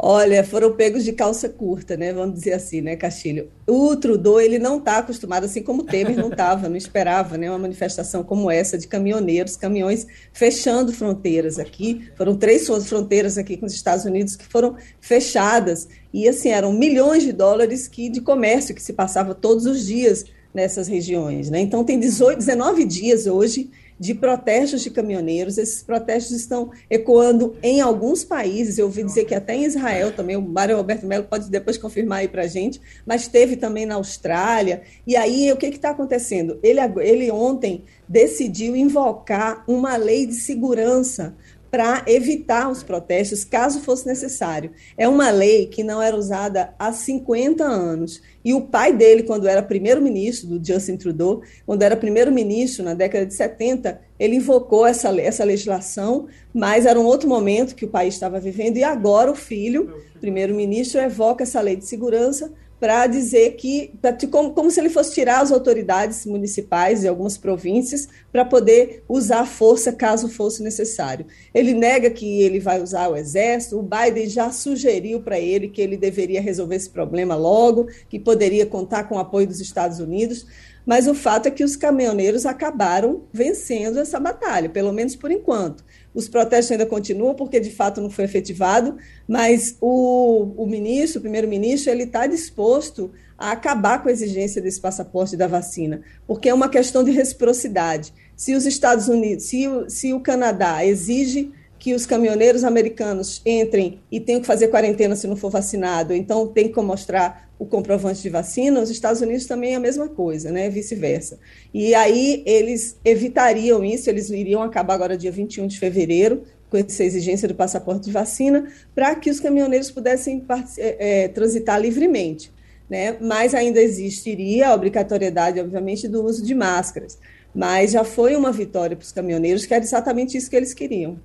[0.04, 2.12] Olha, foram pegos de calça curta, né?
[2.12, 3.50] Vamos dizer assim, né, Castilho?
[3.68, 7.50] O Trudeau, ele não está acostumado, assim como o Temer não estava, não esperava, né?
[7.50, 12.10] Uma manifestação como essa de caminhoneiros, caminhões fechando fronteiras aqui.
[12.18, 15.88] Foram três fronteiras aqui com os Estados Unidos que foram fechadas.
[16.14, 20.26] E, assim, eram milhões de dólares que, de comércio que se passava todos os dias
[20.54, 21.60] nessas regiões, né?
[21.60, 23.70] Então, tem 18, 19 dias hoje
[24.02, 25.60] de protestos de caminhoneiros.
[25.60, 28.80] Esses protestos estão ecoando em alguns países.
[28.80, 32.22] Eu ouvi dizer que até em Israel também, o Mário Roberto Melo pode depois confirmar
[32.22, 34.82] aí para a gente, mas teve também na Austrália.
[35.06, 36.58] E aí, o que está acontecendo?
[36.64, 41.36] Ele, ele ontem decidiu invocar uma lei de segurança
[41.72, 44.72] para evitar os protestos, caso fosse necessário.
[44.98, 48.22] É uma lei que não era usada há 50 anos.
[48.44, 53.26] E o pai dele, quando era primeiro-ministro, do Justin Trudeau, quando era primeiro-ministro na década
[53.26, 58.16] de 70, ele invocou essa, essa legislação, mas era um outro momento que o país
[58.16, 62.52] estava vivendo, e agora o filho, primeiro-ministro, evoca essa lei de segurança
[62.82, 67.38] para dizer que, pra, como, como, se ele fosse tirar as autoridades municipais de algumas
[67.38, 71.28] províncias para poder usar força caso fosse necessário.
[71.54, 75.80] Ele nega que ele vai usar o exército, o Biden já sugeriu para ele que
[75.80, 80.48] ele deveria resolver esse problema logo, que poderia contar com o apoio dos Estados Unidos,
[80.84, 85.84] mas o fato é que os caminhoneiros acabaram vencendo essa batalha, pelo menos por enquanto.
[86.14, 88.98] Os protestos ainda continuam, porque de fato não foi efetivado,
[89.28, 94.80] mas o, o ministro, o primeiro-ministro, ele está disposto a acabar com a exigência desse
[94.80, 98.14] passaporte da vacina, porque é uma questão de reciprocidade.
[98.36, 101.52] Se os Estados Unidos, se o, se o Canadá exige
[101.82, 106.46] que os caminhoneiros americanos entrem e tenham que fazer quarentena se não for vacinado, então
[106.46, 110.52] tem que mostrar o comprovante de vacina, os Estados Unidos também é a mesma coisa,
[110.52, 110.70] né?
[110.70, 111.40] Vice-versa.
[111.74, 117.04] E aí eles evitariam isso, eles iriam acabar agora dia 21 de fevereiro, com essa
[117.04, 120.46] exigência do passaporte de vacina, para que os caminhoneiros pudessem
[120.78, 122.52] é, transitar livremente.
[122.88, 123.18] Né?
[123.20, 127.18] Mas ainda existiria a obrigatoriedade, obviamente, do uso de máscaras.
[127.56, 131.20] Mas já foi uma vitória para os caminhoneiros, que era exatamente isso que eles queriam.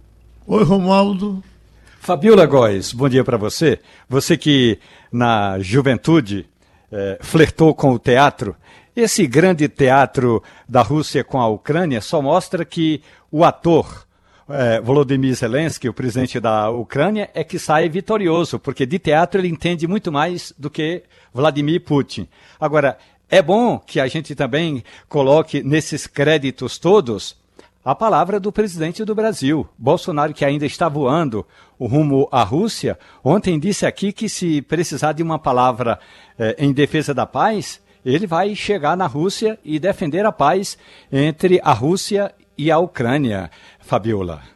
[0.49, 1.43] Oi, Romualdo.
[1.99, 3.81] Fabiola Góes, bom dia para você.
[4.09, 4.79] Você que
[5.11, 6.47] na juventude
[6.93, 8.55] é, flertou com o teatro.
[8.95, 14.07] Esse grande teatro da Rússia com a Ucrânia só mostra que o ator
[14.49, 19.49] é, Volodymyr Zelensky, o presidente da Ucrânia, é que sai vitorioso, porque de teatro ele
[19.49, 21.03] entende muito mais do que
[21.35, 22.29] Vladimir Putin.
[22.61, 22.97] Agora,
[23.29, 27.35] é bom que a gente também coloque nesses créditos todos
[27.87, 29.65] a palavra do presidente do Brasil.
[29.79, 31.47] Bolsonaro, que ainda está voando
[31.79, 36.01] rumo à Rússia, ontem disse aqui que se precisar de uma palavra
[36.37, 40.77] eh, em defesa da paz, ele vai chegar na Rússia e defender a paz
[41.13, 43.53] entre a Rússia e a Ucrânia.
[43.79, 44.56] Fabiola.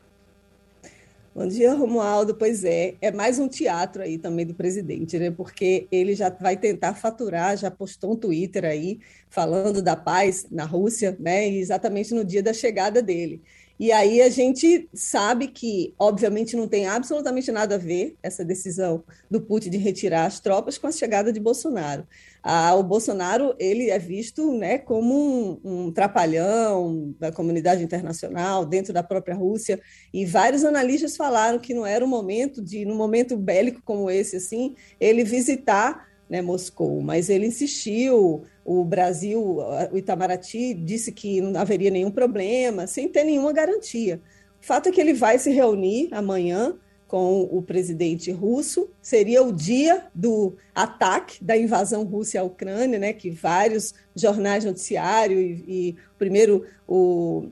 [1.41, 2.35] Bom dia, Romualdo.
[2.35, 5.31] Pois é, é mais um teatro aí também do presidente, né?
[5.31, 10.67] Porque ele já vai tentar faturar, já postou um Twitter aí falando da paz na
[10.67, 11.49] Rússia, né?
[11.49, 13.41] Exatamente no dia da chegada dele.
[13.81, 19.03] E aí a gente sabe que, obviamente, não tem absolutamente nada a ver essa decisão
[19.31, 22.07] do Putin de retirar as tropas com a chegada de Bolsonaro.
[22.43, 28.93] Ah, o Bolsonaro ele é visto né, como um, um trapalhão da comunidade internacional dentro
[28.93, 29.81] da própria Rússia
[30.13, 34.37] e vários analistas falaram que não era o momento de, num momento bélico como esse,
[34.37, 38.45] assim, ele visitar né, Moscou, mas ele insistiu.
[38.65, 39.59] O Brasil,
[39.91, 44.21] o Itamaraty, disse que não haveria nenhum problema, sem ter nenhuma garantia.
[44.63, 46.77] O fato é que ele vai se reunir amanhã
[47.09, 48.89] com o presidente russo.
[49.03, 55.41] Seria o dia do ataque da invasão russa à Ucrânia, né, que vários jornais noticiários
[55.41, 57.49] e, e primeiro o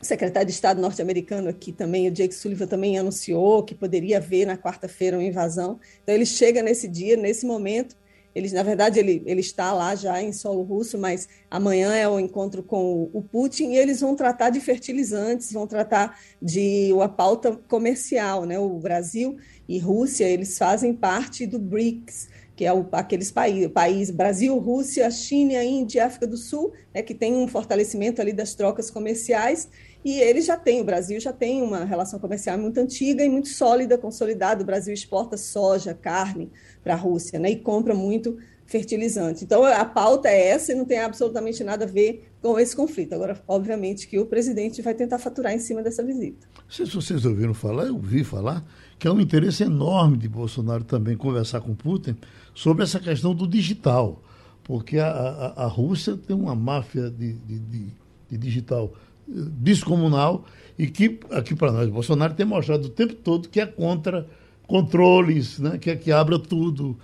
[0.00, 4.56] secretário de Estado norte-americano aqui também, o Jake Sullivan, também anunciou que poderia haver na
[4.56, 5.78] quarta-feira uma invasão.
[6.02, 7.96] Então ele chega nesse dia, nesse momento,
[8.34, 12.18] ele, na verdade, ele, ele está lá já em solo russo, mas amanhã é o
[12.18, 17.52] encontro com o Putin e eles vão tratar de fertilizantes, vão tratar de uma pauta
[17.68, 18.58] comercial, né?
[18.58, 19.36] O Brasil
[19.68, 25.10] e Rússia, eles fazem parte do BRICS, que é o, aqueles países, país Brasil, Rússia,
[25.10, 29.68] China, Índia e África do Sul, né, que tem um fortalecimento ali das trocas comerciais,
[30.04, 33.48] e eles já têm, o Brasil já tem uma relação comercial muito antiga e muito
[33.48, 34.62] sólida, consolidada.
[34.62, 36.50] O Brasil exporta soja, carne
[36.82, 38.36] para a Rússia, né, e compra muito
[38.66, 39.44] fertilizante.
[39.44, 43.14] Então, a pauta é essa e não tem absolutamente nada a ver com esse conflito.
[43.14, 46.46] Agora, obviamente, que o presidente vai tentar faturar em cima dessa visita.
[46.68, 48.64] Se vocês ouviram falar, eu ouvi falar,
[48.98, 52.16] que é um interesse enorme de Bolsonaro também conversar com Putin
[52.54, 54.22] sobre essa questão do digital,
[54.62, 57.86] porque a, a, a Rússia tem uma máfia de, de, de,
[58.30, 58.92] de digital
[59.26, 60.44] descomunal
[60.78, 64.26] e que aqui para nós, Bolsonaro tem mostrado o tempo todo que é contra
[64.66, 65.78] controles, né?
[65.78, 66.98] quer que abra tudo.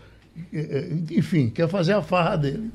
[0.53, 2.71] É, é, enfim, quer fazer a farra dele.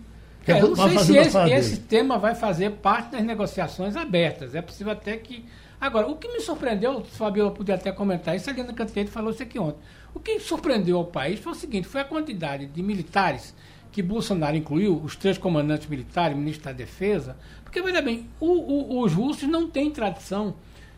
[0.47, 4.53] É, eu não sei se esse, esse tema vai fazer parte das negociações abertas.
[4.53, 5.43] É possível até que.
[5.81, 9.31] Agora, o que me surpreendeu, o Fabiola podia até comentar isso, a Helena Canteiro falou
[9.31, 9.79] isso aqui ontem.
[10.13, 13.53] O que surpreendeu ao país foi o seguinte: foi a quantidade de militares
[13.95, 19.01] que Bolsonaro incluiu, os três comandantes militares, ministro da Defesa, porque, veja bem, o, o,
[19.01, 20.53] os russos não têm tradição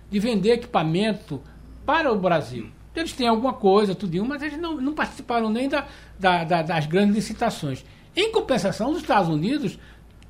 [0.10, 1.40] de vender equipamento
[1.86, 2.72] para o Brasil.
[2.96, 5.86] Eles têm alguma coisa, tudinho, mas eles não, não participaram nem da,
[6.18, 7.86] da, da, das grandes licitações.
[8.16, 9.78] Em compensação, os Estados Unidos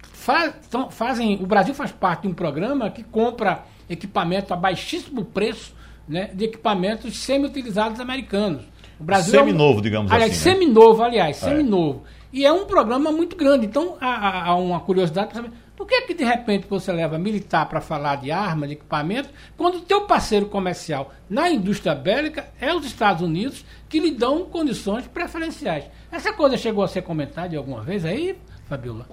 [0.02, 1.42] faz, tão, fazem.
[1.42, 5.74] O Brasil faz parte de um programa que compra equipamento a baixíssimo preço
[6.06, 8.66] né, de equipamentos semi-utilizados americanos.
[9.00, 10.50] O Brasil seminovo, é um, digamos aliás, assim.
[10.50, 10.56] Né?
[10.56, 11.50] Seminovo, aliás, é.
[11.50, 12.04] seminovo.
[12.32, 13.66] E é um programa muito grande.
[13.66, 17.70] Então, há, há uma curiosidade para saber por que, que de repente você leva militar
[17.70, 22.74] para falar de arma, de equipamento, quando o teu parceiro comercial na indústria bélica é
[22.74, 25.86] os Estados Unidos que lhe dão condições preferenciais?
[26.12, 28.36] Essa coisa chegou a ser comentada alguma vez aí,
[28.68, 29.06] Fabiola?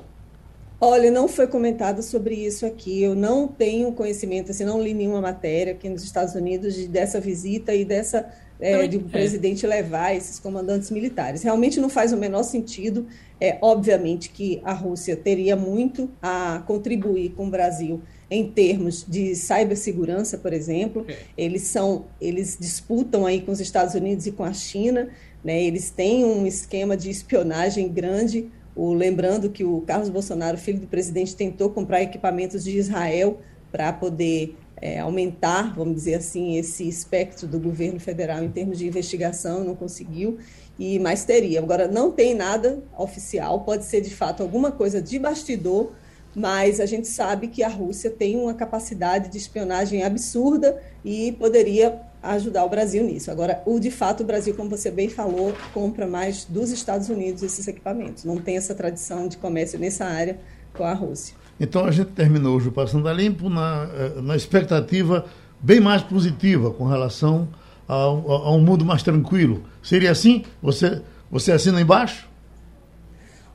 [0.81, 3.03] Olha, não foi comentado sobre isso aqui.
[3.03, 7.21] Eu não tenho conhecimento, assim, não li nenhuma matéria aqui nos Estados Unidos de, dessa
[7.21, 8.27] visita e dessa
[8.61, 9.11] é, de o é.
[9.11, 11.43] presidente levar esses comandantes militares.
[11.43, 13.07] Realmente não faz o menor sentido.
[13.41, 18.01] É, obviamente que a Rússia teria muito a contribuir com o Brasil
[18.31, 21.05] em termos de cibersegurança, por exemplo.
[21.09, 21.17] É.
[21.37, 25.09] Eles são, eles disputam aí com os Estados Unidos e com a China,
[25.43, 25.63] né?
[25.63, 28.49] Eles têm um esquema de espionagem grande.
[28.75, 33.41] O, lembrando que o Carlos Bolsonaro, filho do presidente, tentou comprar equipamentos de Israel
[33.71, 38.87] para poder é, aumentar, vamos dizer assim, esse espectro do governo federal em termos de
[38.87, 40.37] investigação, não conseguiu,
[40.79, 41.59] e mais teria.
[41.59, 45.93] Agora, não tem nada oficial, pode ser de fato alguma coisa de bastidor,
[46.37, 52.03] mas a gente sabe que a Rússia tem uma capacidade de espionagem absurda e poderia
[52.23, 53.31] ajudar o Brasil nisso.
[53.31, 57.43] Agora, o de fato, o Brasil, como você bem falou, compra mais dos Estados Unidos
[57.43, 58.25] esses equipamentos.
[58.25, 60.39] Não tem essa tradição de comércio nessa área
[60.75, 61.44] com a Rússia.
[61.59, 65.25] Então a gente terminou hoje o Passando a Limpo na, eh, na expectativa
[65.61, 67.49] bem mais positiva com relação
[67.87, 69.63] ao, a um mundo mais tranquilo.
[69.83, 70.45] Seria assim?
[70.63, 71.01] Você,
[71.31, 72.29] você assina embaixo?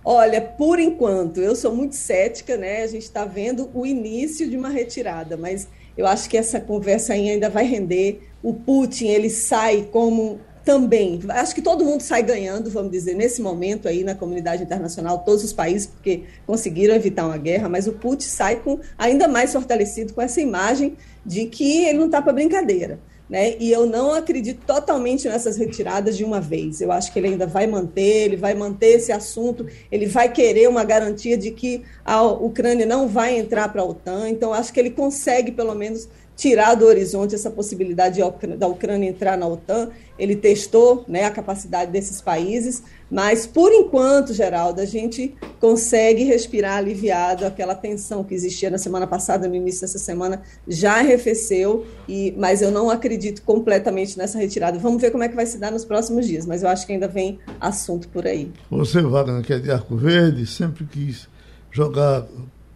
[0.03, 2.83] Olha, por enquanto, eu sou muito cética, né?
[2.83, 7.13] A gente está vendo o início de uma retirada, mas eu acho que essa conversa
[7.13, 8.27] ainda vai render.
[8.41, 10.39] O Putin, ele sai como
[10.69, 15.17] também, acho que todo mundo sai ganhando, vamos dizer, nesse momento aí na comunidade internacional,
[15.25, 19.51] todos os países, porque conseguiram evitar uma guerra, mas o Putin sai com ainda mais
[19.51, 20.95] fortalecido com essa imagem
[21.25, 22.99] de que ele não está para brincadeira.
[23.27, 23.55] Né?
[23.59, 26.81] E eu não acredito totalmente nessas retiradas de uma vez.
[26.81, 30.69] Eu acho que ele ainda vai manter, ele vai manter esse assunto, ele vai querer
[30.69, 34.29] uma garantia de que a Ucrânia não vai entrar para a OTAN.
[34.29, 36.07] Então, acho que ele consegue, pelo menos,
[36.39, 38.21] tirar do horizonte essa possibilidade
[38.57, 39.89] da Ucrânia entrar na OTAN.
[40.17, 42.81] Ele testou né, a capacidade desses países,
[43.11, 47.45] mas, por enquanto, Geraldo, a gente consegue respirar aliviado.
[47.45, 52.61] Aquela tensão que existia na semana passada, no início dessa semana, já arrefeceu, e, mas
[52.61, 54.79] eu não acredito completamente nessa retirada.
[54.79, 56.93] Vamos ver como é que vai se dar nos próximos dias, mas eu acho que
[56.93, 58.49] ainda vem assunto por aí.
[58.71, 61.27] Você, Wagner, que é de Arco Verde, sempre quis
[61.69, 62.25] jogar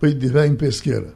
[0.02, 1.14] peito de em pesqueira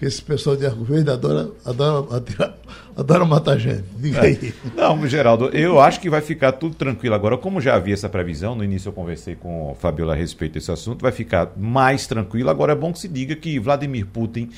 [0.00, 2.56] que esse pessoal de Arco Verde adora, adora, atirar,
[2.96, 3.84] adora matar gente.
[3.98, 4.54] Diga aí.
[4.74, 4.80] É.
[4.80, 7.36] Não, Geraldo, eu acho que vai ficar tudo tranquilo agora.
[7.36, 10.72] Como já havia essa previsão, no início eu conversei com o Fabiola a respeito desse
[10.72, 12.48] assunto, vai ficar mais tranquilo.
[12.48, 14.48] Agora é bom que se diga que Vladimir Putin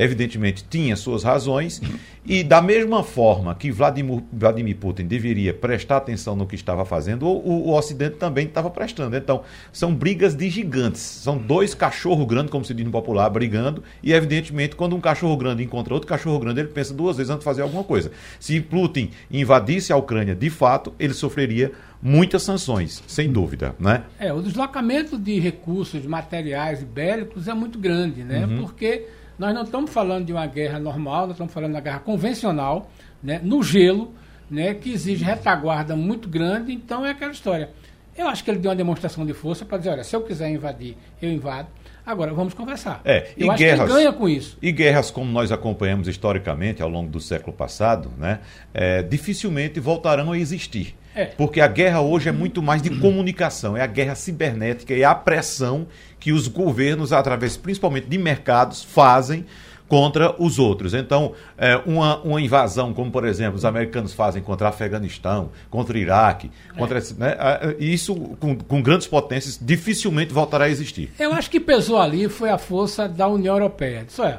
[0.00, 1.80] evidentemente tinha suas razões,
[2.24, 7.26] e da mesma forma que Vladimir, Vladimir Putin deveria prestar atenção no que estava fazendo,
[7.26, 9.14] o, o Ocidente também estava prestando.
[9.14, 13.82] Então, são brigas de gigantes, são dois cachorros grandes, como se diz no popular, brigando,
[14.02, 17.40] e evidentemente, quando um cachorro grande encontra outro cachorro grande, ele pensa duas vezes antes
[17.40, 18.10] de fazer alguma coisa.
[18.38, 21.72] Se Putin invadisse a Ucrânia de fato, ele sofreria
[22.02, 24.04] muitas sanções, sem dúvida, né?
[24.18, 28.46] É, o deslocamento de recursos materiais e bélicos é muito grande, né?
[28.46, 28.62] Uhum.
[28.62, 29.06] Porque
[29.40, 32.90] nós não estamos falando de uma guerra normal, nós estamos falando de uma guerra convencional,
[33.22, 34.12] né, no gelo,
[34.50, 36.74] né, que exige retaguarda muito grande.
[36.74, 37.70] Então é aquela história.
[38.14, 40.50] Eu acho que ele deu uma demonstração de força para dizer: olha, se eu quiser
[40.50, 41.68] invadir, eu invado.
[42.04, 43.00] Agora, vamos conversar.
[43.04, 44.58] É, eu e acho guerras, que ele ganha com isso.
[44.60, 48.40] E guerras como nós acompanhamos historicamente ao longo do século passado, né,
[48.72, 50.96] é, dificilmente voltarão a existir.
[51.14, 51.24] É.
[51.26, 55.14] Porque a guerra hoje é muito mais de comunicação, é a guerra cibernética, é a
[55.14, 55.86] pressão
[56.20, 59.44] que os governos, através principalmente de mercados, fazem
[59.90, 60.94] contra os outros.
[60.94, 66.00] Então, é, uma, uma invasão, como por exemplo os americanos fazem contra Afeganistão, contra o
[66.00, 67.02] Iraque, contra é.
[67.18, 67.36] né,
[67.76, 71.10] isso com, com, grandes potências dificilmente voltará a existir.
[71.18, 74.06] Eu acho que pesou ali foi a força da União Europeia.
[74.08, 74.38] Isso é.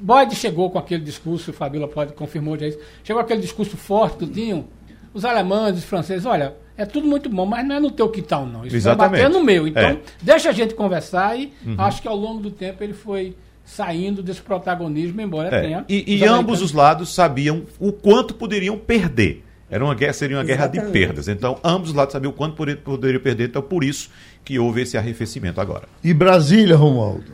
[0.00, 4.18] Boyd chegou com aquele discurso, o Fabíola pode confirmou já isso, chegou aquele discurso forte,
[4.18, 4.66] tudinho,
[5.14, 8.44] os alemães, os franceses, olha, é tudo muito bom, mas não é no teu quintal,
[8.46, 8.66] não.
[8.66, 9.20] Isso Exatamente.
[9.20, 9.68] vai bater no meu.
[9.68, 9.98] Então, É.
[10.20, 13.36] deixa a gente conversar e acho que ao longo do tempo ele foi
[13.74, 15.84] saindo desse protagonismo, embora É, tenha.
[15.88, 19.44] E, e os ambos os lados sabiam o quanto poderiam perder.
[19.70, 21.06] Era uma guerra, seria uma guerra de Exatamente.
[21.06, 21.28] perdas.
[21.28, 23.48] Então, ambos os lados sabiam o quanto poder- poderiam perder.
[23.48, 24.10] Então, por isso
[24.44, 25.84] que houve esse arrefecimento agora.
[26.04, 27.32] E Brasília, Romualdo?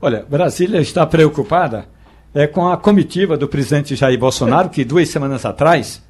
[0.00, 1.86] Olha, Brasília está preocupada
[2.34, 6.02] é, com a comitiva do presidente Jair Bolsonaro, que duas semanas atrás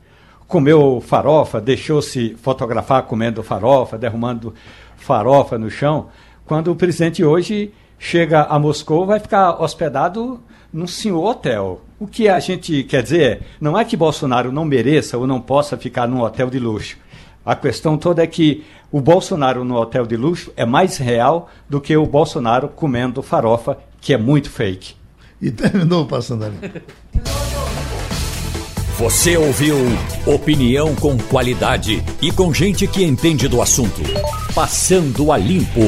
[0.48, 4.52] comeu farofa, deixou-se fotografar comendo farofa, derrumando
[4.96, 6.08] farofa no chão,
[6.44, 10.40] quando o presidente hoje chega a Moscou vai ficar hospedado
[10.72, 11.80] num senhor hotel.
[11.98, 15.40] O que a gente quer dizer é, não é que Bolsonaro não mereça ou não
[15.40, 16.98] possa ficar num hotel de luxo.
[17.44, 21.80] A questão toda é que o Bolsonaro no hotel de luxo é mais real do
[21.80, 24.94] que o Bolsonaro comendo farofa, que é muito fake.
[25.40, 26.56] E terminou passando ali.
[28.98, 29.76] Você ouviu
[30.26, 34.00] opinião com qualidade e com gente que entende do assunto.
[34.54, 35.80] Passando a limpo.